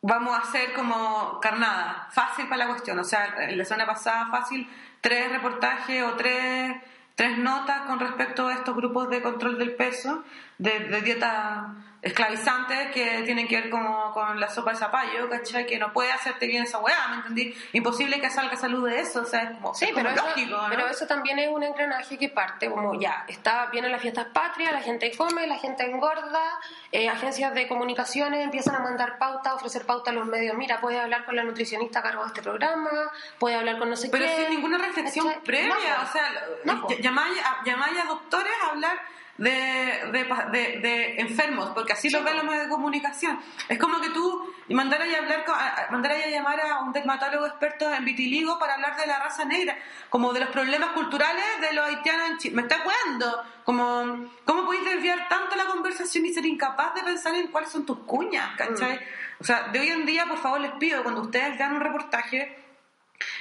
[0.01, 2.99] vamos a hacer como carnada, fácil para la cuestión.
[2.99, 4.69] O sea, la semana pasada fácil,
[5.01, 6.75] tres reportajes o tres,
[7.15, 10.23] tres notas con respecto a estos grupos de control del peso,
[10.57, 15.65] de, de dieta esclavizantes que tienen que ver como con la sopa de zapallo, ¿cachai?
[15.65, 17.55] Que no puede hacerte bien esa weá, ¿me entendí?
[17.73, 20.25] Imposible que salga salud de eso, o sea, es como, Sí, es como pero eso,
[20.27, 20.69] lógico, ¿no?
[20.69, 24.71] pero eso también es un engranaje que parte como ya, está vienen las fiestas patrias,
[24.71, 26.43] la gente come, la gente engorda,
[26.91, 30.55] eh, agencias de comunicaciones empiezan a mandar pauta, ofrecer pauta a los medios.
[30.55, 32.91] Mira, puedes hablar con la nutricionista a cargo de este programa,
[33.39, 34.41] puedes hablar con no sé Pero quién.
[34.41, 35.41] sin ninguna reflexión ¿cachai?
[35.43, 36.31] previa, No, o sea,
[36.65, 42.37] no, llamáis a doctores a hablar de, de, de- de enfermos, porque así lo ven
[42.37, 43.39] los medios de comunicación.
[43.67, 46.93] Es como que tú mandaras a, hablar, con- a- a- mandaras a llamar a un
[46.93, 49.77] dermatólogo experto en vitiligo para hablar de la raza negra,
[50.09, 52.55] como de los problemas culturales de los haitianos en Chile.
[52.55, 57.35] Me está jugando, como, ¿cómo podéis desviar tanto la conversación y ser incapaz de pensar
[57.35, 58.99] en cuáles son tus cuñas, ¿cachai?
[59.39, 62.57] O sea, de hoy en día, por favor, les pido, cuando ustedes vean un reportaje,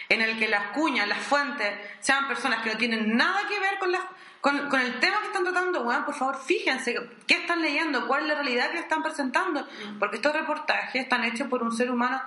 [0.09, 3.79] en el que las cuñas, las fuentes, sean personas que no tienen nada que ver
[3.79, 4.03] con, las,
[4.45, 6.95] con, con el tema que están tratando, weón, por favor, fíjense
[7.27, 9.67] qué están leyendo, cuál es la realidad que están presentando,
[9.99, 12.21] porque estos reportajes están hechos por un ser humano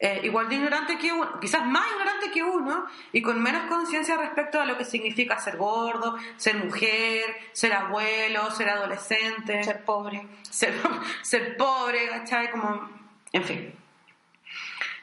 [0.00, 4.16] eh, igual de ignorante que uno, quizás más ignorante que uno, y con menos conciencia
[4.16, 10.26] respecto a lo que significa ser gordo, ser mujer, ser abuelo, ser adolescente, ser pobre.
[10.50, 10.74] ser,
[11.22, 12.50] ser pobre, ¿cachai?
[12.50, 12.90] Como,
[13.30, 13.83] en fin.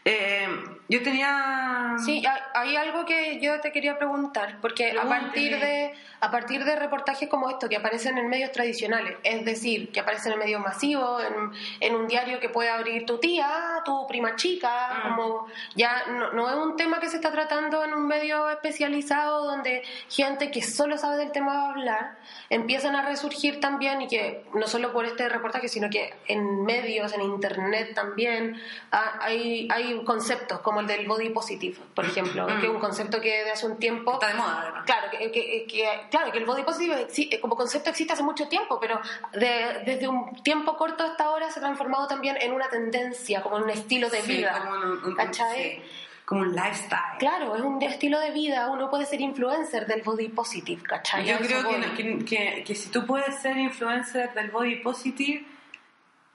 [0.04, 0.48] Eh,
[0.90, 1.96] yo tenía...
[2.04, 6.64] Sí, hay, hay algo que yo te quería preguntar, porque a partir de a partir
[6.64, 10.62] de reportajes como estos que aparecen en medios tradicionales, es decir, que aparecen en medios
[10.62, 13.50] masivos, en, en un diario que puede abrir tu tía,
[13.86, 15.16] tu prima chica, Mm.
[15.16, 19.46] como ya no, no es un tema que se está tratando en un medio especializado
[19.46, 22.18] donde gente que solo sabe del tema va a hablar,
[22.50, 27.14] empiezan a resurgir también y que no solo por este reportaje, sino que en medios,
[27.14, 28.62] en internet también,
[28.92, 33.20] ah, hay, hay conceptos como el del body positive, por ejemplo, que es un concepto
[33.22, 34.14] que de hace un tiempo...
[34.14, 34.84] Está de moda, además.
[34.86, 38.48] Claro, que, que- que- claro, que el body positive eh, como concepto existe hace mucho
[38.48, 39.00] tiempo, pero
[39.34, 43.58] de- desde un tiempo corto hasta ahora se ha transformado también en una tendencia, como
[43.58, 44.58] en un estilo de Sí, vida.
[44.60, 45.64] como un, un- ¿cachai?
[45.78, 45.82] sí,
[46.26, 47.18] como un lifestyle.
[47.20, 51.26] Claro, es un estilo de vida, uno puede ser influencer del body positive, ¿cachai?
[51.26, 51.86] Yo creo que, voy.
[51.98, 55.46] que, que- que si tú puedes ser influencer del body positive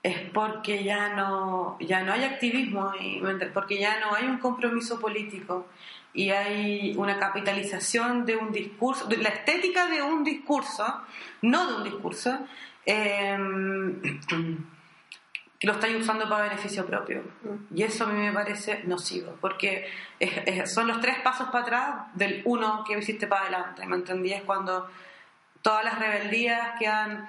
[0.09, 2.92] es porque ya no ya no hay activismo
[3.53, 5.66] porque ya no hay un compromiso político
[6.14, 11.03] y hay una capitalización de un discurso, de la estética de un discurso,
[11.42, 12.38] no de un discurso,
[12.87, 13.37] eh,
[15.59, 17.23] que lo estáis usando para beneficio propio.
[17.75, 19.87] Y eso a mí me parece nocivo, porque
[20.21, 23.97] es- es- son los tres pasos para atrás del uno que hiciste para adelante, ¿me
[23.97, 24.33] entendí?
[24.33, 24.88] Es cuando
[25.62, 27.29] todas las rebeldías quedan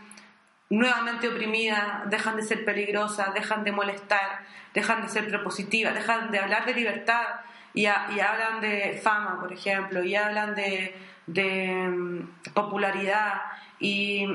[0.70, 4.40] nuevamente oprimidas, dejan de ser peligrosas, dejan de molestar,
[4.74, 7.24] dejan de ser propositivas, dejan de hablar de libertad
[7.74, 10.96] y, ha- y hablan de fama, por ejemplo, y hablan de,
[11.28, 13.42] de, mm, popularidad.
[13.80, 14.26] Y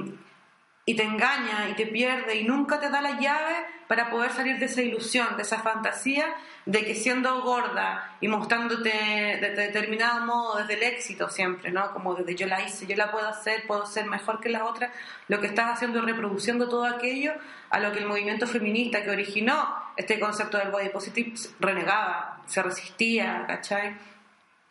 [0.85, 3.55] y te engaña y te pierde y nunca te da la llave
[3.87, 6.35] para poder salir de esa ilusión, de esa fantasía
[6.67, 11.93] de que siendo gorda y mostrándote de, de determinado modo desde el éxito siempre, ¿no?
[11.93, 14.91] Como desde yo la hice, yo la puedo hacer, puedo ser mejor que las otras,
[15.29, 17.33] lo que estás haciendo es reproduciendo todo aquello
[17.71, 22.63] a lo que el movimiento feminista que originó este concepto del body positive renegaba, se
[22.63, 23.97] resistía, ¿cachai?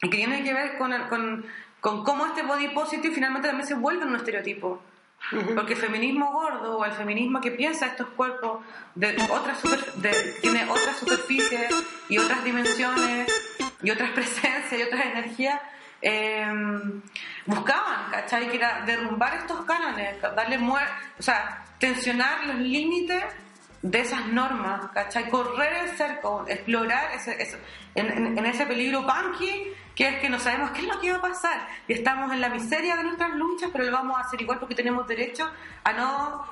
[0.02, 1.46] Y que tiene que ver con, con,
[1.80, 4.82] con cómo este body positive finalmente también se vuelve un estereotipo.
[5.56, 8.64] Porque el feminismo gordo o el feminismo que piensa estos cuerpos
[8.96, 11.72] de otras super- de- tiene otras superficies
[12.10, 13.32] y otras dimensiones
[13.82, 15.62] y otras presencias y otras energías,
[16.02, 16.46] eh,
[17.46, 18.50] buscaban, ¿cachai?
[18.50, 20.88] Que era derrumbar estos cánones, darle muer
[21.20, 23.24] o sea, tensionar los límites
[23.82, 25.30] de esas normas, ¿cachai?
[25.30, 27.58] Correr el cerco, explorar ese, ese-
[27.96, 31.18] en, en- ese peligro punky que es que no sabemos qué es lo que va
[31.18, 34.42] a pasar y estamos en la miseria de nuestras luchas, pero lo vamos a hacer
[34.42, 35.50] igual porque tenemos derecho
[35.84, 36.46] a no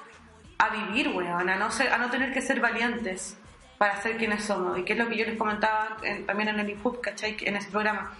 [0.57, 3.37] a vivir, weón, a no, ser, a no tener que ser valientes
[3.77, 6.59] para ser quienes somos y que es lo que yo les comentaba en- también en
[6.59, 7.37] el IFUP, ¿cachai?
[7.41, 8.11] En ese programa.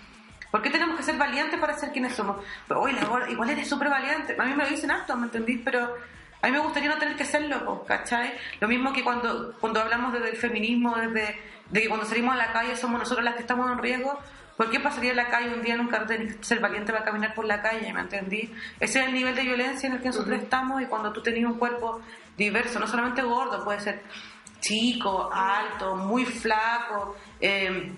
[0.52, 2.38] ¿Por qué tenemos que ser valientes para ser quienes somos?
[2.67, 2.95] Pero, oye,
[3.30, 4.36] igual eres súper valiente.
[4.39, 5.60] A mí me lo dicen harto, ¿me entendís?
[5.65, 5.95] Pero
[6.41, 8.34] a mí me gustaría no tener que serlo, po, ¿cachai?
[8.60, 11.38] Lo mismo que cuando, cuando hablamos desde el feminismo, desde
[11.69, 14.17] de que cuando salimos a la calle somos nosotros las que estamos en riesgo.
[14.58, 17.34] ¿Por qué pasaría en la calle un día un cartel y ser valiente para caminar
[17.34, 17.93] por la calle?
[17.93, 18.54] ¿Me entendí?
[18.80, 21.49] Ese es el nivel de violencia en el que nosotros estamos y cuando tú tenías
[21.49, 22.02] un cuerpo
[22.36, 24.02] diverso, no solamente gordo, puede ser
[24.60, 27.93] chico, alto, muy flaco, eh,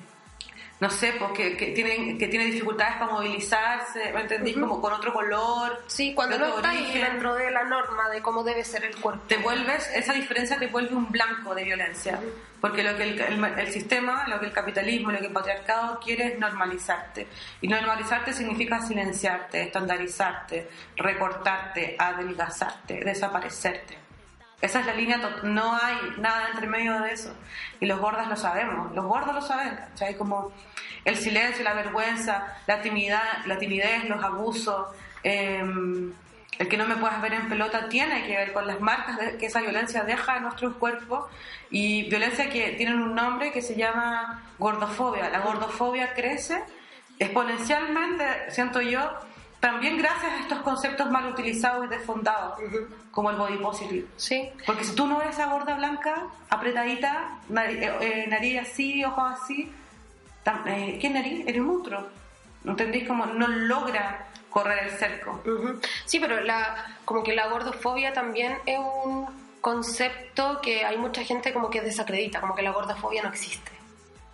[0.81, 4.53] no sé, pues que, tienen, que tiene dificultades para movilizarse, ¿me entendí?
[4.53, 5.83] Como con otro color.
[5.87, 7.01] Sí, cuando no otro está ahí origen.
[7.03, 9.21] dentro de la norma de cómo debe ser el cuerpo.
[9.27, 12.19] te vuelves, esa diferencia te vuelve un blanco de violencia.
[12.59, 15.99] Porque lo que el, el- el sistema, lo que el capitalismo, lo que el patriarcado
[15.99, 17.27] quiere es normalizarte.
[17.61, 23.97] Y normalizarte significa silenciarte, estandarizarte, recortarte, adelgazarte, desaparecerte.
[24.61, 27.35] Esa es la línea, no hay nada entre medio de eso.
[27.79, 30.15] Y los gordas lo sabemos, los gordos lo saben, ¿cachai?
[30.15, 30.51] Como
[31.03, 32.81] el silencio, la vergüenza, la
[33.45, 34.87] la timidez los abusos,
[35.23, 36.13] em,
[36.59, 39.47] el que no me puedas ver en pelota tiene que ver con las marcas que
[39.47, 41.25] esa violencia deja en nuestros cuerpos
[41.71, 45.29] y violencia que tienen un nombre que se llama gordofobia.
[45.29, 46.63] La gordofobia crece
[47.17, 49.09] exponencialmente, siento yo,
[49.61, 52.59] también gracias a estos conceptos mal utilizados y desfondados,
[53.11, 54.07] como el body positive.
[54.17, 54.49] Sí.
[54.65, 59.39] Porque si tú no eres esa gorda blanca, apretadita, nariz, eh, eh, nariz así, ojos
[59.39, 59.71] así,
[60.65, 61.47] eh, ¿qué nariz?
[61.47, 62.07] Eres un monstruo.
[62.63, 63.07] ¿No entendéis?
[63.07, 65.43] Como no logra correr el cerco.
[66.05, 69.27] Sí, pero la, como que la gordofobia también es un
[69.61, 73.71] concepto que hay mucha gente como que desacredita, como que la gordofobia no existe.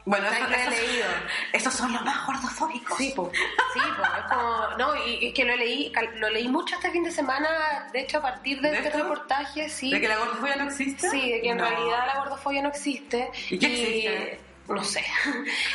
[0.07, 1.05] Bueno, Lo eso- he leído.
[1.51, 2.97] esos son los más gordofóbicos.
[2.97, 3.29] Sí, po.
[3.73, 4.03] Sí, po.
[4.03, 7.89] Es como, no, y, y que lo leí, lo leí mucho este fin de semana,
[7.91, 8.99] de hecho a partir de, ¿De este esto?
[9.03, 9.91] reportaje, sí.
[9.91, 11.09] ¿De que la gordofobia no existe?
[11.09, 11.65] Sí, de que en No.
[11.65, 13.29] realidad la gordofobia no existe.
[13.49, 14.39] ¿Y qué existe?
[14.67, 15.03] No sé.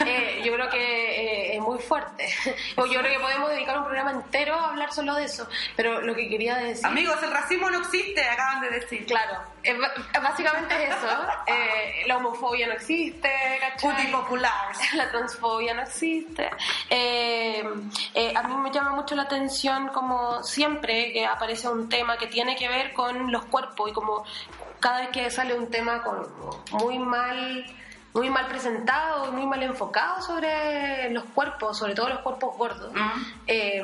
[0.05, 2.27] Eh, yo creo que eh, es muy fuerte.
[2.77, 5.49] O Yo creo que podemos dedicar un programa entero a hablar solo de eso.
[5.77, 6.85] Pero lo que quería decir.
[6.85, 9.07] Amigos, el racismo no existe, acaban de decir.
[9.07, 9.39] Claro,
[10.23, 11.07] básicamente es eso.
[11.47, 14.11] Eh, la homofobia no existe, ¿cachai?
[14.11, 14.73] Popular.
[14.95, 16.47] La transfobia no existe.
[16.49, 22.57] A mí me llama mucho la atención como siempre que aparece un tema que tiene
[22.57, 24.25] que ver con los cuerpos y como
[24.81, 26.27] cada vez que sale un tema con
[26.73, 27.65] muy mal
[28.15, 32.93] muy mal presentado y muy mal enfocado sobre los cuerpos, sobre todo los cuerpos gordos,
[33.47, 33.83] eh,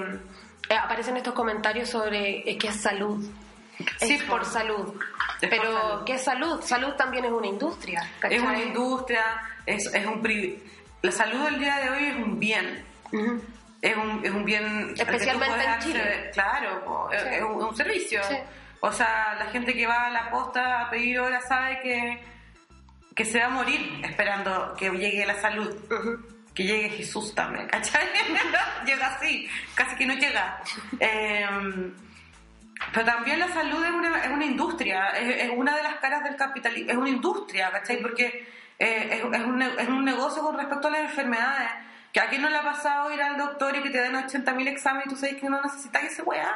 [0.68, 3.24] eh, aparecen estos comentarios sobre eh, que es salud.
[3.98, 5.00] Sí, es por- por salud.
[5.40, 6.04] es por Pero, salud.
[6.04, 6.60] ¿qué es salud?
[6.62, 8.02] Salud también es una industria.
[8.18, 8.36] ¿cachai?
[8.38, 9.24] Es una industria,
[9.64, 10.62] es, es un pri-
[11.00, 12.84] La salud del día de hoy es un bien.
[13.80, 14.94] Es un, es un bien...
[14.98, 15.78] Especialmente en.
[15.78, 16.30] Chile.
[16.34, 18.20] Claro, es- un, servicio.
[18.24, 18.34] Sí.
[18.80, 22.22] O sea, la gente que va a la posta a pedir hora sabe que,
[23.18, 25.74] que se va a morir esperando que llegue la salud.
[26.54, 28.06] Que llegue Jesús también, ¿cachai?
[28.86, 30.62] llega así, casi que no llega.
[31.00, 31.44] Eh,
[32.92, 36.22] pero también la salud es una, es una industria, es, es una de las caras
[36.22, 38.00] del capitalismo, es una industria, ¿cachai?
[38.00, 38.46] Porque
[38.78, 41.70] eh, es, es un, es un negocio con respecto a las enfermedades.
[42.12, 44.68] Que a quién no le ha pasado ir al doctor y que te den 80.000
[44.68, 46.54] exámenes y tú sabes que no necesitas ese weá.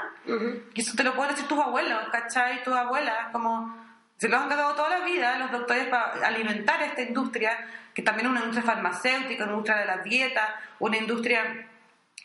[0.74, 2.62] Y eso te lo pueden decir tus abuelos, ¿cachai?
[2.62, 3.82] Tus abuelas, como
[4.22, 7.58] se lo han ganado toda la vida los doctores para alimentar esta industria,
[7.92, 11.66] que también es una industria farmacéutica, una industria de la dieta, una industria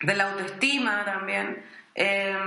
[0.02, 2.38] de la autoestima también, eh,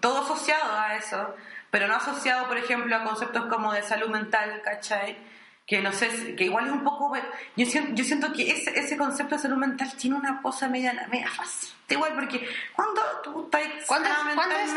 [0.00, 1.34] todo asociado a eso,
[1.70, 5.18] pero no asociado, por ejemplo, a conceptos como de salud mental, ¿cachai?
[5.66, 7.14] Que no sé, que igual es un poco...
[7.54, 11.06] Yo siento, yo siento que ese, ese concepto de salud mental tiene una cosa media,
[11.10, 14.72] media fascinante, igual, porque cuando tú estás ¿Cuándo, ¿cuándo, es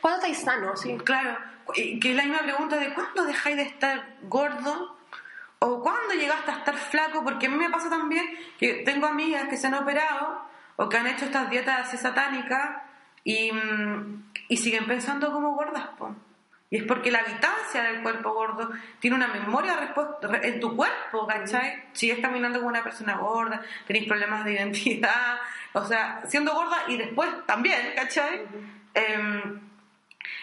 [0.00, 0.76] ¿Cuándo estáis sano?
[0.76, 0.98] Sí.
[1.04, 1.38] Claro,
[1.72, 4.96] que es la misma pregunta de ¿cuándo dejáis de estar gordo?
[5.58, 7.22] ¿O cuándo llegaste a estar flaco?
[7.22, 8.26] Porque a mí me pasa también
[8.58, 10.42] que tengo amigas que se han operado
[10.76, 12.82] o que han hecho estas dietas así satánicas
[13.24, 16.14] y, mm, y siguen pensando como gordas, po.
[16.70, 19.92] Y es porque la habitancia del cuerpo gordo tiene una memoria
[20.42, 21.82] en tu cuerpo, ¿cachai?
[21.92, 25.38] Sigues caminando como una persona gorda, tenés problemas de identidad,
[25.72, 28.46] o sea, siendo gorda y después también, ¿cachai?
[28.94, 29.69] Em,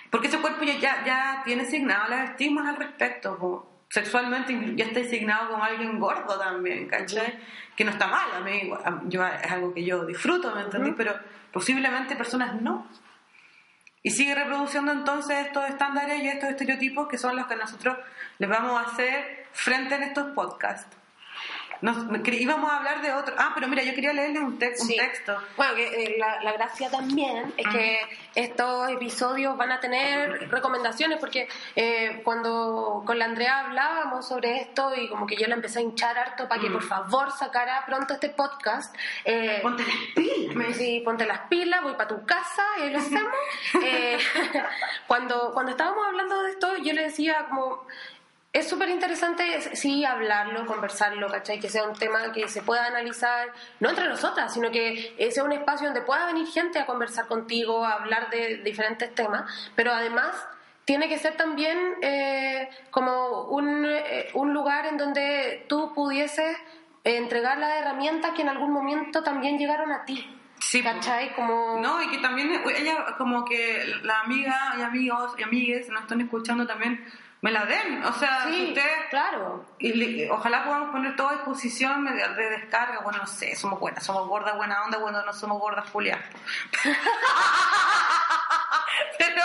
[0.09, 3.37] porque ese cuerpo ya, ya, tiene asignado las estigmas al respecto.
[3.37, 3.69] po.
[3.89, 7.39] Sexualmente ya está asignado como alguien gordo también, ¿cachai?
[7.75, 8.69] Que no está mal, a mí,
[9.05, 10.91] yo, es algo que yo disfruto, ¿me entendí?
[10.91, 11.13] Pero
[11.53, 12.85] posiblemente personas no.
[14.03, 17.97] Y sigue reproduciendo entonces estos estándares y estos estereotipos que son los que nosotros
[18.37, 20.97] les vamos a hacer frente en estos podcasts.
[21.82, 21.97] Nos,
[22.28, 23.36] íbamos a hablar de otro.
[23.38, 24.95] Ah, pero mira, yo quería leerle un, un Sí.
[24.95, 25.38] texto.
[25.55, 27.99] Bueno, que eh, la, la gracia también es que
[28.36, 34.93] estos episodios van a tener recomendaciones, porque eh, cuando con la Andrea hablábamos sobre esto
[34.95, 38.13] y como que yo la empecé a hinchar harto para que por favor sacara pronto
[38.13, 38.95] este podcast.
[39.25, 40.67] eh, Ponte las pilas.
[40.78, 43.32] decís, ponte las pilas, voy para tu casa y ahí lo hacemos.
[43.84, 44.17] Eh,
[45.07, 47.86] cuando, cuando estábamos hablando de esto, yo le decía como,
[48.57, 51.59] es súper interesante, sí, hablarlo, conversarlo, ¿cachai?
[51.59, 55.43] Que sea un tema que se pueda analizar, no entre nosotras, sino que eh, sea
[55.43, 59.91] un espacio donde pueda venir gente a conversar contigo, a hablar de diferentes temas, pero
[59.91, 60.35] además
[60.87, 66.55] tiene que ser también eh, como un, eh, un lugar en donde tú pudieses
[67.03, 70.25] eh, entregar las herramientas que en algún momento también llegaron a ti.
[70.59, 70.81] Sí.
[70.81, 71.35] ¿Cachai?
[71.35, 71.81] Como...
[71.81, 76.21] No, y que también ella, como que la amiga y amigos y amigues no están
[76.21, 77.05] escuchando también,
[77.41, 78.03] me la den.
[78.03, 79.05] O sea, si sí, ustedes.
[79.09, 79.65] claro.
[79.79, 82.99] Y le- ojalá podamos poner todo a disposición de, de descarga.
[83.01, 86.19] Bueno, no sé, somos buenas, somos gordas, buena onda, cuando no somos gordas, Julián.
[89.17, 89.35] pero,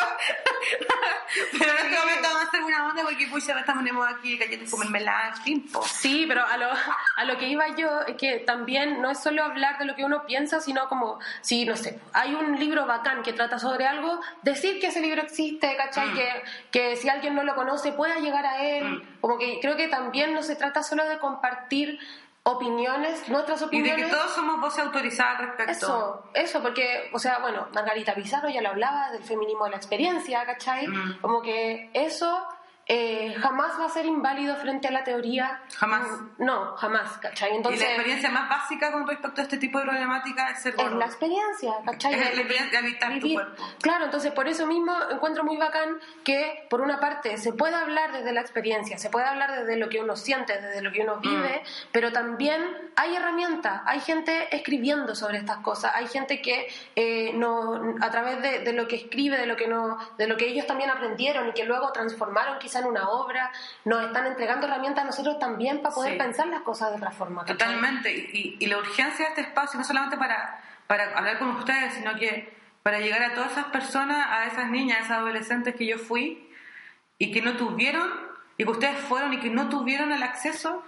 [1.59, 4.70] pero en este momento vamos a hacer buena onda porque pues ya estamos aquí, galletas
[4.70, 5.82] con mermelada, en fin, po.
[5.86, 6.68] Sí, pero a lo,
[7.16, 10.05] a lo que iba yo es que también no es solo hablar de lo que
[10.05, 14.20] uno piensa, sino como si, no sé, hay un libro bacán que trata sobre algo,
[14.43, 16.09] decir que ese libro existe, ¿cachai?
[16.11, 16.14] Mm.
[16.14, 18.85] Que, que si alguien no lo conoce pueda llegar a él.
[18.85, 19.20] Mm.
[19.20, 21.99] Como que creo que también no se trata solo de compartir
[22.45, 24.05] opiniones, nuestras Y de opiniones.
[24.05, 25.72] que todos somos voces autorizadas al respecto.
[25.72, 29.76] Eso, eso, porque, o sea, bueno, Margarita Pizarro ya lo hablaba del feminismo de la
[29.78, 30.87] experiencia, ¿cachai?
[30.87, 31.20] Mm.
[31.20, 32.47] Como que eso
[32.87, 35.61] eh, jamás va a ser inválido frente a la teoría.
[35.76, 36.03] Jamás.
[36.09, 37.53] Mm, No, jamás, ¿cachai?
[37.53, 40.74] y Entonces, la experiencia más básica con respecto a este tipo de problemática es ser
[40.74, 40.99] es gordo.
[40.99, 42.14] la experiencia, ¿cachai?
[42.14, 43.35] Es la experiencia de habitar tu vivir.
[43.35, 43.62] cuerpo.
[43.80, 48.12] Claro, entonces por eso mismo encuentro muy bacán que, por una parte, se pueda hablar
[48.12, 51.18] desde la experiencia, se puede hablar desde lo que uno siente, desde lo que uno
[51.18, 51.89] vive, Mm.
[51.93, 52.62] pero también
[52.97, 56.66] hay herramientas, hay gente escribiendo sobre estas cosas, hay gente que
[56.97, 60.37] eh, no, a través de, de lo que escribe, de lo que, no, de lo
[60.37, 63.51] que ellos también aprendieron y que luego transformaron quizá en una obra,
[63.85, 66.18] nos están entregando herramientas a nosotros también para poder Sí.
[66.18, 67.45] pensar las cosas de otra forma.
[67.45, 68.12] Totalmente.
[68.12, 71.95] Y, y- y la urgencia de este espacio, no solamente para, para hablar con ustedes,
[71.95, 75.87] sino que para llegar a todas esas personas, a esas niñas, a esas adolescentes que
[75.87, 76.49] yo fui
[77.18, 78.11] y que no tuvieron,
[78.59, 80.85] y que ustedes fueron y que no tuvieron el acceso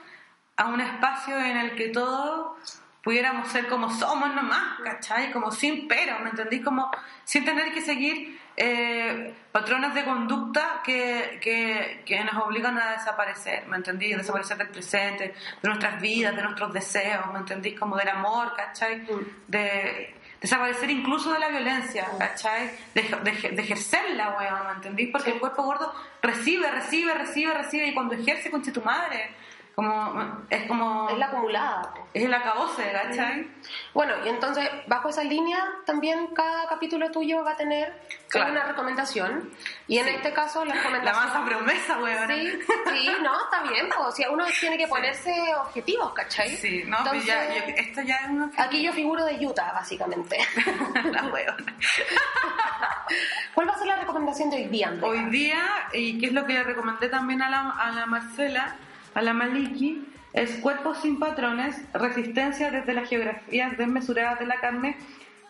[0.57, 2.57] a un espacio en el que todos
[3.03, 5.31] pudiéramos ser como somos nomás, ¿cachai?
[5.33, 6.63] Como sin pero, ¿me entendí?
[6.63, 6.91] Como
[7.25, 13.67] sin tener que seguir eh, patrones de conducta que, que, que nos obligan a desaparecer,
[13.67, 14.13] ¿me entendí?
[14.15, 17.75] Desaparecer del presente, de nuestras vidas, de nuestros deseos, ¿me entendí?
[17.75, 19.07] Como del amor, ¿cachai?
[19.49, 22.71] De desaparecer incluso de la violencia, ¿cachai?
[22.95, 25.07] De, de- de ejercerla, weón, ¿me entendí?
[25.07, 25.93] Porque el cuerpo gordo
[26.23, 29.31] recibe, recibe, recibe, recibe, y cuando ejerce con tu madre,
[29.75, 31.09] como, es como...
[31.11, 31.83] Es la acumulada.
[31.95, 32.07] po.
[32.15, 33.49] Es el acabose, ¿cachai?
[33.93, 37.93] Bueno, y entonces, bajo esa línea, también cada capítulo tuyo va a tener
[38.29, 38.53] Claro.
[38.53, 39.51] una recomendación.
[39.89, 41.25] Y en este caso, la La recomendación.
[41.27, 42.29] masa promesa, weón.
[42.29, 42.53] Sí,
[42.93, 43.89] sí, no, está bien.
[43.99, 46.51] O sea, uno tiene que ponerse objetivos, ¿cachai?
[46.57, 48.59] Sí, no, pero Entonces, ya, yo- esto ya es.
[48.59, 50.39] Aquí yo figuro de Utah, básicamente.
[51.11, 51.57] la weón.
[53.55, 55.11] ¿Cuál va a ser la recomendación de hoy día, Andrea?
[55.11, 55.63] Hoy día,
[55.93, 58.77] y que es lo que le recomendé también a la, a la Marcela,
[59.15, 64.97] a la Maliki, es Cuerpos sin patrones, resistencia desde las geografías desmesuradas de la carne,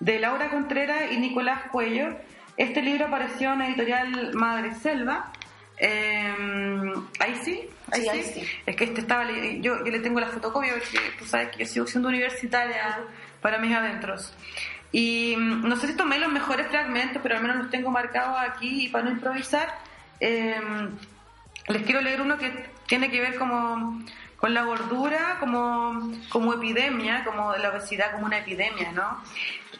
[0.00, 2.08] de Laura Contreras y Nicolás Cuello.
[2.56, 5.32] Este libro apareció en editorial Madre Selva.
[5.78, 8.08] Eh, ahí sí, ahí Sí, sí.
[8.10, 8.42] ahí sí.
[8.66, 11.66] Es que este estaba yo, yo le tengo la fotocopia porque tú sabes que yo
[11.66, 13.00] sigo siendo universitaria
[13.40, 14.34] para mis adentros.
[14.92, 18.36] Y mm, no sé si tomé los mejores fragmentos, pero al menos los tengo marcados
[18.38, 19.74] aquí y para no improvisar,
[20.20, 20.60] eh,
[21.68, 22.52] les quiero leer uno que
[22.86, 24.02] tiene que ver como
[24.36, 29.22] con la gordura como, como epidemia, como la obesidad como una epidemia, ¿no?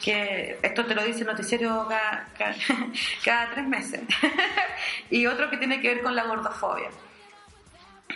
[0.03, 2.55] Que esto te lo dice el noticiero cada, cada,
[3.25, 4.01] cada tres meses.
[5.11, 6.89] y otro que tiene que ver con la gordofobia.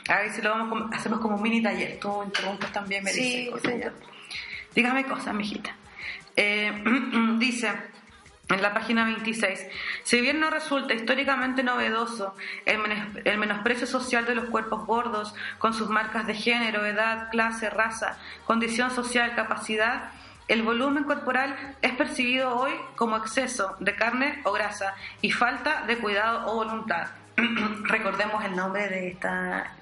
[0.09, 1.99] A ver si lo vamos hacemos como un mini taller.
[2.01, 3.51] Tú interrumpes también, me Sí.
[4.75, 5.75] Dígame cosas, mijita.
[6.35, 6.73] Eh,
[7.39, 7.71] dice
[8.49, 9.67] en la página 26,
[10.03, 12.35] si bien no resulta históricamente novedoso
[12.65, 18.19] el, menosprecio social de los cuerpos gordos con sus marcas de género, edad, clase, raza,
[18.47, 20.11] condición social, capacidad,
[20.49, 25.99] el volumen corporal es percibido hoy como exceso de carne o grasa y falta de
[25.99, 27.09] cuidado o voluntad.
[27.85, 29.29] Recordemos el nombre de este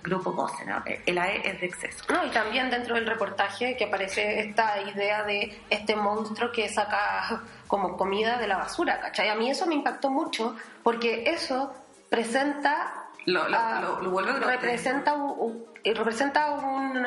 [0.02, 0.82] grupo GOCE, ¿no?
[1.06, 2.04] El AE es de exceso.
[2.12, 7.40] No, y también dentro del reportaje que aparece esta idea de este monstruo que saca
[7.66, 9.28] como comida de la basura, ¿cachai?
[9.30, 11.72] A mí eso me impactó mucho porque eso
[12.10, 13.04] presenta...
[13.24, 17.06] Lo- lo- a- lo- vuelve representa un, eh, representa un...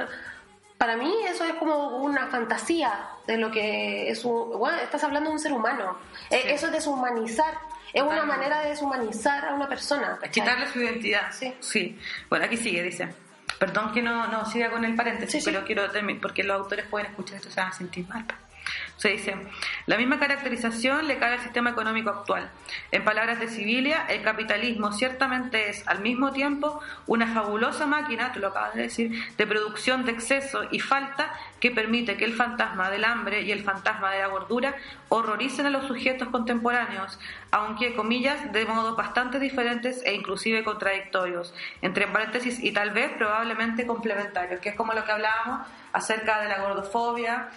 [0.77, 2.91] Para mí eso es como una fantasía
[3.27, 4.57] de lo que es un...
[4.57, 5.97] Bueno, estás hablando de un ser humano.
[6.29, 6.49] Eh, Sí.
[6.49, 7.53] Eso es deshumanizar.
[7.93, 10.17] Es una manera de deshumanizar a una persona.
[10.19, 10.29] ¿cachai?
[10.31, 11.31] Quitarle su identidad.
[11.59, 11.99] Sí.
[12.29, 13.09] Bueno, aquí sigue, dice.
[13.57, 15.45] Perdón que no, no siga con el paréntesis, Sí, sí.
[15.51, 18.25] pero quiero terminar, porque los autores pueden escuchar esto se van a sentir mal.
[18.97, 19.35] Se dice,
[19.85, 22.49] la misma caracterización le cabe al sistema económico actual.
[22.91, 28.39] En palabras de Sibilia, el capitalismo ciertamente es al mismo tiempo una fabulosa máquina, tú
[28.39, 32.89] lo acabas de decir, de producción de exceso y falta que permite que el fantasma
[32.89, 34.75] del hambre y el fantasma de la gordura
[35.09, 37.19] horroricen a los sujetos contemporáneos,
[37.51, 43.85] aunque, comillas, de modos bastante diferentes e inclusive contradictorios, entre paréntesis y tal vez probablemente
[43.85, 47.49] complementarios, que es como lo que hablábamos acerca de la gordofobia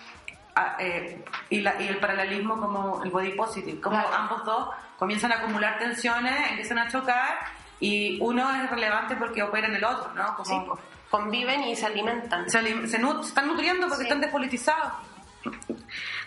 [0.55, 4.14] a- eh, y, la- y el paralelismo como el body positive, como Claro.
[4.16, 7.38] ambos dos comienzan a acumular tensiones, empiezan a chocar
[7.80, 10.36] y uno es relevante porque opera en el otro, ¿no?
[10.36, 12.48] Como, Sí, conviven y se alimentan.
[12.48, 14.09] se, se se están nutriendo porque Sí.
[14.09, 14.92] están despolitizados.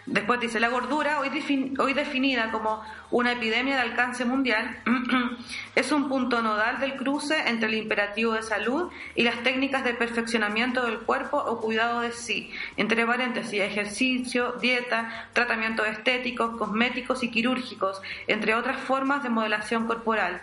[0.08, 4.78] Después dice, la gordura, hoy, defin- hoy definida como una epidemia de alcance mundial,
[5.76, 9.96] es un punto nodal del cruce entre el imperativo de salud y las técnicas de
[9.96, 17.32] perfeccionamiento del cuerpo o cuidado de sí, entre paréntesis, ejercicio, dieta, tratamientos estéticos, cosméticos y
[17.32, 20.42] quirúrgicos, entre otras formas de modelación corporal.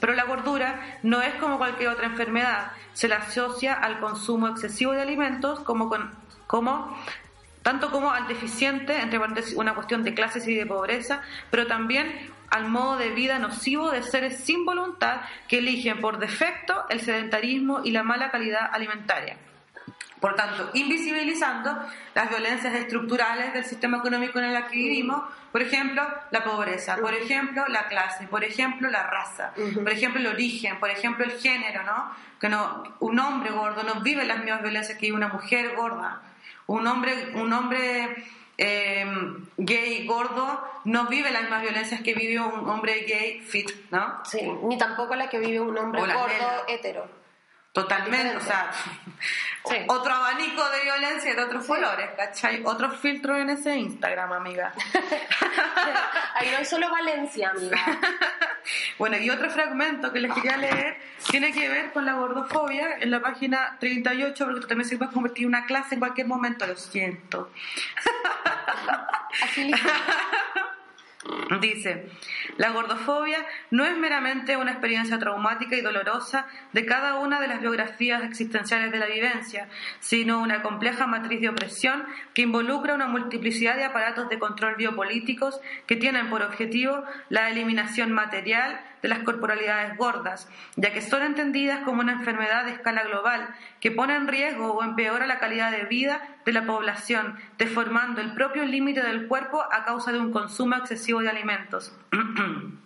[0.00, 4.92] Pero la gordura no es como cualquier otra enfermedad, se la asocia al consumo excesivo
[4.92, 6.10] de alimentos como, con,
[6.46, 6.96] como
[7.62, 12.30] tanto como al deficiente, entre paréntesis, una cuestión de clases y de pobreza, pero también
[12.50, 17.80] al modo de vida nocivo de seres sin voluntad que eligen por defecto el sedentarismo
[17.84, 19.36] y la mala calidad alimentaria.
[20.22, 21.76] Por tanto, invisibilizando
[22.14, 27.12] las violencias estructurales del sistema económico en el que vivimos, por ejemplo, la pobreza, por
[27.12, 31.82] ejemplo, la clase, por ejemplo, la raza, por ejemplo, el origen, por ejemplo, el género,
[31.82, 32.12] ¿no?
[32.38, 36.22] Que no, un hombre gordo no vive las mismas violencias que una mujer gorda.
[36.66, 38.24] Un hombre, un hombre
[38.58, 39.04] eh,
[39.56, 44.20] gay gordo no vive las mismas violencias que vive un hombre gay fit, ¿no?
[44.24, 47.21] Sí, ni tampoco la que vive un hombre gordo hetero.
[47.72, 48.70] Totalmente, o sea,
[49.64, 49.76] Sí.
[49.86, 52.62] otro abanico de violencia de otros colores, ¿cachai?
[52.64, 54.72] Otros filtros en ese Instagram, amiga.
[56.34, 57.78] Ahí no hay solo Valencia, amiga.
[58.96, 60.96] Bueno, y otro fragmento que les quería leer
[61.28, 65.10] tiene que ver con la gordofobia en la página 38, porque tú también se puede
[65.10, 67.50] convertir en una clase en cualquier momento, lo siento.
[69.42, 69.72] Así.
[71.60, 72.08] Dice,
[72.56, 73.38] la gordofobia
[73.70, 78.90] no es meramente una experiencia traumática y dolorosa de cada una de las biografías existenciales
[78.90, 79.68] de la vivencia,
[80.00, 82.04] sino una compleja matriz de opresión
[82.34, 88.10] que involucra una multiplicidad de aparatos de control biopolíticos que tienen por objetivo la eliminación
[88.10, 93.48] material de las corporalidades gordas, ya que son entendidas como una enfermedad de escala global
[93.80, 98.34] que pone en riesgo o empeora la calidad de vida de la población, deformando el
[98.34, 101.96] propio límite del cuerpo a causa de un consumo excesivo de alimentos.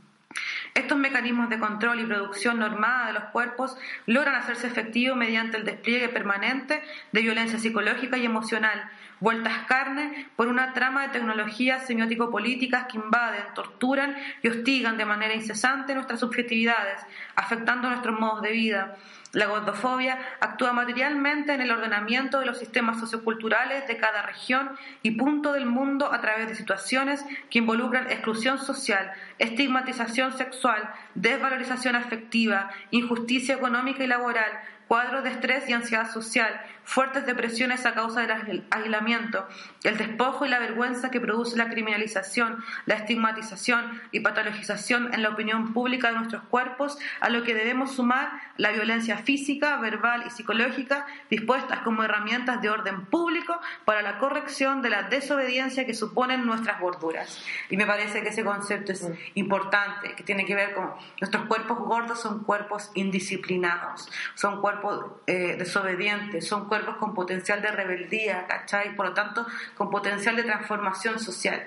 [0.75, 5.65] Estos mecanismos de control y producción normada de los cuerpos logran hacerse efectivos mediante el
[5.65, 6.83] despliegue permanente
[7.13, 13.43] de violencia psicológica y emocional, vueltas carne por una trama de tecnologías semiótico-políticas que invaden,
[13.55, 17.01] torturan y hostigan de manera incesante nuestras subjetividades,
[17.35, 18.97] afectando nuestros modos de vida.
[19.37, 24.71] La gordofobia actúa materialmente en el ordenamiento de los sistemas socioculturales de cada región
[25.03, 31.97] y punto del mundo a través de situaciones que involucran exclusión social, estigmatización sexual, desvalorización
[31.97, 34.51] afectiva, injusticia económica y laboral,
[34.89, 39.47] cuadros de estrés y ansiedad social, fuertes depresiones a causa del aisl- aislamiento,
[39.83, 45.31] el despojo y la vergüenza que produce la criminalización, la estigmatización y patologización en la
[45.31, 50.31] opinión pública de nuestros cuerpos, a lo que debemos sumar la violencia física, verbal y
[50.31, 56.47] psicológica dispuestas como herramientas de orden público para la corrección de la desobediencia que suponen
[56.47, 57.45] nuestras gorduras.
[57.69, 61.79] Y me parece que ese concepto es importante, que tiene que ver con nuestros cuerpos
[61.79, 68.95] gordos son cuerpos indisciplinados, son cuerpos eh, desobedientes, son cuerpos con potencial de rebeldía, ¿cachai?
[68.95, 71.67] Por lo tanto, con potencial de transformación social.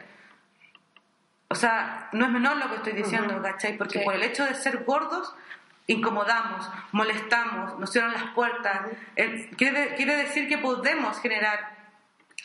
[1.47, 3.77] O sea, no es menor lo que estoy diciendo, ¿cachai?
[3.77, 4.05] Porque Sí.
[4.05, 5.33] por el hecho de ser gordos,
[5.87, 8.81] incomodamos, molestamos, nos cierran las puertas.
[9.15, 11.77] Eh, quiere, quiere decir que podemos generar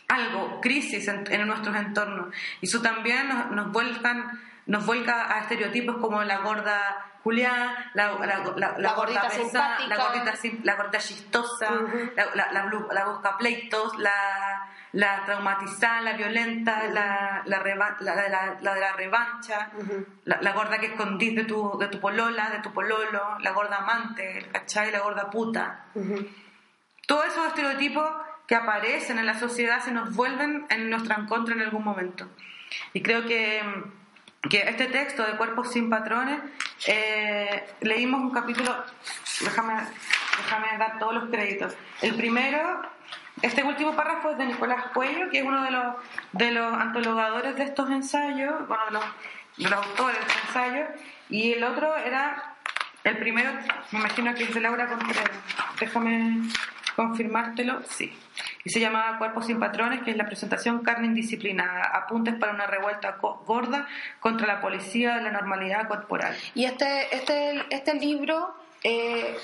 [0.08, 2.34] algo, crisis en, en nuestros entornos.
[2.62, 8.12] Y eso también nos, nos vuelcan, nos vuelca a estereotipos como la gorda Julián, la,
[8.18, 9.97] la, la, La gordita pesada, simpática.
[10.62, 11.70] la gordita, chistosa,
[12.35, 19.70] la, busca pleitos, la, la traumatizada, la violenta, la, de la, la de la revancha,
[20.25, 23.79] la, la gorda que escondís de tu, de tu polola, de tu pololo, la gorda
[23.79, 24.93] amante, ¿cachai?
[24.93, 25.87] La gorda puta.
[27.07, 28.07] Todos esos estereotipos
[28.47, 32.29] que aparecen en la sociedad se nos vuelven en nuestra contra en algún momento.
[32.93, 33.62] Y creo que,
[34.49, 36.40] que este texto de Cuerpos sin Patrones,
[36.86, 38.74] eh, leímos un capítulo,
[39.40, 39.74] déjame,
[40.38, 41.74] déjame dar todos los créditos.
[42.03, 42.82] El primero,
[43.42, 45.97] este último párrafo es de Nicolás Cuello, que es uno de los,
[46.32, 49.05] de los antologadores de estos ensayos, bueno, de los,
[49.57, 50.88] de los autores de estos ensayos,
[51.30, 52.57] y el otro era
[53.05, 53.51] el primero,
[53.92, 55.30] me imagino que es de Laura Contreras.
[55.78, 56.42] Déjame
[56.97, 57.82] confirmártelo.
[57.84, 58.16] Sí.
[58.64, 61.82] Y se llamaba Cuerpos sin Patrones, que es la presentación Carne Indisciplinada.
[61.94, 63.86] Apuntes para una revuelta gorda
[64.20, 66.34] contra la policía de la normalidad corporal.
[66.54, 69.36] Y este, este, este libro, eh,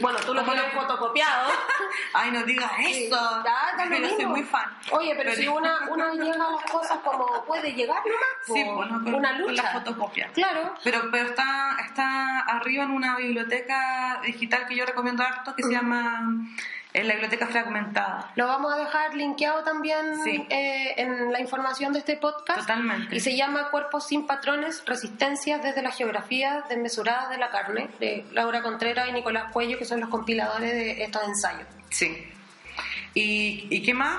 [0.00, 1.50] bueno, tú lo ¿Cómo tienes fotocopiado.
[2.14, 3.42] Ay, no digas eso.
[3.44, 4.76] ya, da lo Pero soy muy fan.
[4.90, 9.04] Oye, pero, si una, una llega a las cosas como puede llegar nomás, Sí, bueno,
[9.04, 9.62] con, una con lucha.
[9.62, 10.28] la fotocopia.
[10.34, 10.74] Claro.
[10.82, 15.70] Pero, pero está, está arriba en una biblioteca digital que yo recomiendo harto que se
[15.70, 16.28] llama
[16.94, 18.30] eh, la Biblioteca Fragmentada.
[18.36, 20.46] Lo vamos a dejar linkeado también Sí.
[20.50, 22.60] eh, en la información de este podcast.
[22.60, 23.14] Totalmente.
[23.16, 28.26] Y se llama Cuerpos sin patrones, resistencias desde la geografía desmesurada de la carne, de
[28.32, 31.66] Laura Contreras y Nicolás Cuello, que son los compiladores de estos ensayos.
[31.90, 32.28] Sí.
[33.14, 34.18] ¿Y, ¿Y qué más?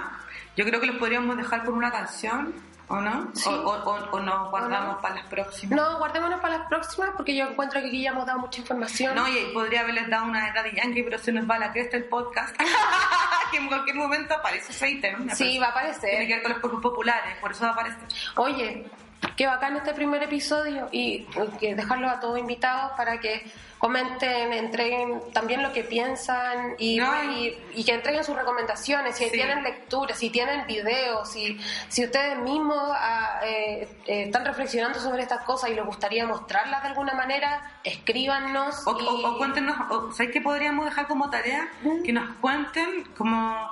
[0.55, 2.53] Yo creo que los podríamos dejar por una canción,
[2.88, 3.32] ¿o no?
[3.34, 3.50] Sí.
[3.50, 5.02] O, o, o- nos guardamos ¿O no?
[5.02, 5.78] para las próximas.
[5.80, 9.16] No, guardémonos para las próximas porque yo encuentro que aquí ya hemos dado mucha información.
[9.16, 11.72] No, y podría haberles dado una de Daddy Yankee, pero se nos va a la
[11.72, 12.56] cresta el podcast.
[13.52, 15.30] que en cualquier momento aparece ese ítem.
[15.32, 16.28] sí, va a Tiene aparecer.
[16.28, 18.08] que ver con los cuerpos populares, por eso va a aparecer.
[18.38, 18.86] Oye,
[19.36, 23.43] qué bacán este primer episodio y y que dejarlo a todos invitados para que
[23.78, 29.26] comenten, entreguen también lo que piensan y, No, y, y que entreguen sus recomendaciones, si
[29.26, 29.32] Sí.
[29.32, 31.59] tienen lecturas, si tienen videos, si,
[31.89, 36.82] si ustedes mismos ah, eh, eh, están reflexionando sobre estas cosas y les gustaría mostrarlas
[36.82, 38.88] de alguna manera, escríbanos.
[38.88, 41.67] O, y- o, o cuéntenos, o, ¿sabéis qué podríamos dejar como tarea?
[42.05, 43.69] Que nos cuenten como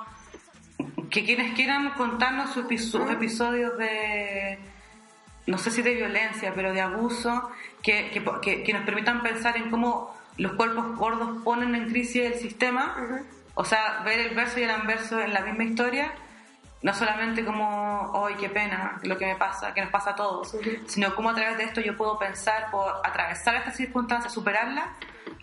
[1.10, 4.58] que quienes quieran contarnos sus, sus episodios de,
[5.46, 7.50] no sé si de violencia, pero de abuso,
[7.82, 12.24] que, que, que- que nos permitan pensar en cómo los cuerpos gordos ponen en crisis
[12.24, 12.94] el sistema,
[13.54, 16.12] o sea, ver el verso y el anverso en la misma historia.
[16.82, 18.98] No solamente como, ¡ay, qué pena!
[19.04, 21.80] Lo que me pasa, que nos pasa a todos, sino cómo a través de esto
[21.80, 24.86] yo puedo pensar, puedo atravesar estas circunstancias, superarlas.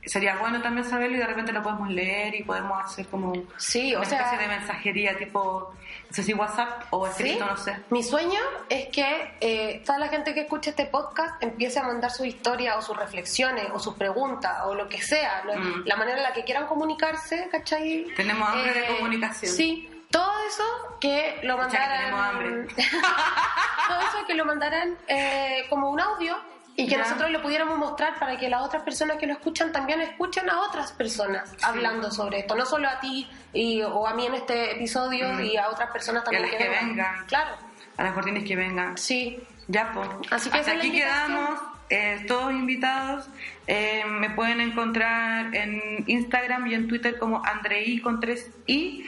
[0.10, 3.93] Sería bueno también saberlo y de repente lo podemos leer y podemos hacer como Sí,
[3.93, 5.72] o una sea- especie de mensajería tipo,
[6.10, 7.49] no sé si WhatsApp o escrito, Sí.
[7.51, 7.78] no sé.
[7.91, 8.39] Mi sueño
[8.70, 12.76] es que eh, toda la gente que escuche este podcast empiece a mandar su historia
[12.78, 15.53] o sus reflexiones o sus preguntas o lo que sea, ¿no?
[15.53, 15.84] Mm.
[15.86, 17.91] la manera en la que quieran comunicarse, ¿cachai?
[18.01, 19.51] Eh, Tenemos hambre de comunicación.
[19.51, 20.64] Sí, todo eso
[20.99, 22.14] que lo que mandaran.
[22.16, 22.68] hambre.
[23.88, 26.36] todo eso que lo mandaran eh, como un audio
[26.84, 30.02] y que nosotros lo pudiéramos mostrar para que las otras personas que lo escuchan también
[30.02, 34.26] escuchen a otras personas hablando sobre esto, no solo a ti y, o a mí
[34.26, 35.42] en este episodio Mm.
[35.42, 37.26] y a otras personas Y a también las que vengan.
[37.28, 37.56] Claro,
[37.98, 38.98] A las cortinas que vengan.
[38.98, 39.40] sí.
[39.72, 40.08] Ya, pues.
[40.32, 41.60] Así que Hasta aquí quedamos,
[41.92, 43.28] eh, todos invitados.
[43.68, 49.06] Eh, me pueden encontrar en Instagram y en Twitter como Andrei con 3 i.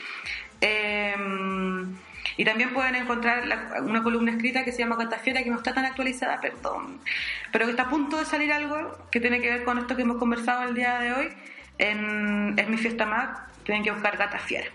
[0.62, 1.16] Eh,
[2.38, 5.74] y también pueden encontrar la- una columna escrita que se llama Catafiera, que no está
[5.74, 7.00] tan actualizada, perdón,
[7.52, 10.02] pero que está a punto de salir algo que tiene que ver con esto que
[10.04, 11.34] hemos conversado el día de hoy.
[11.78, 13.30] En, es mi fiesta más,
[13.64, 14.68] tienen que buscar Gatafiera.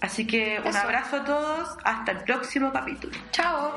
[0.00, 0.78] Así que un Eso.
[0.78, 3.16] abrazo a todos, hasta el próximo capítulo.
[3.32, 3.74] Chao.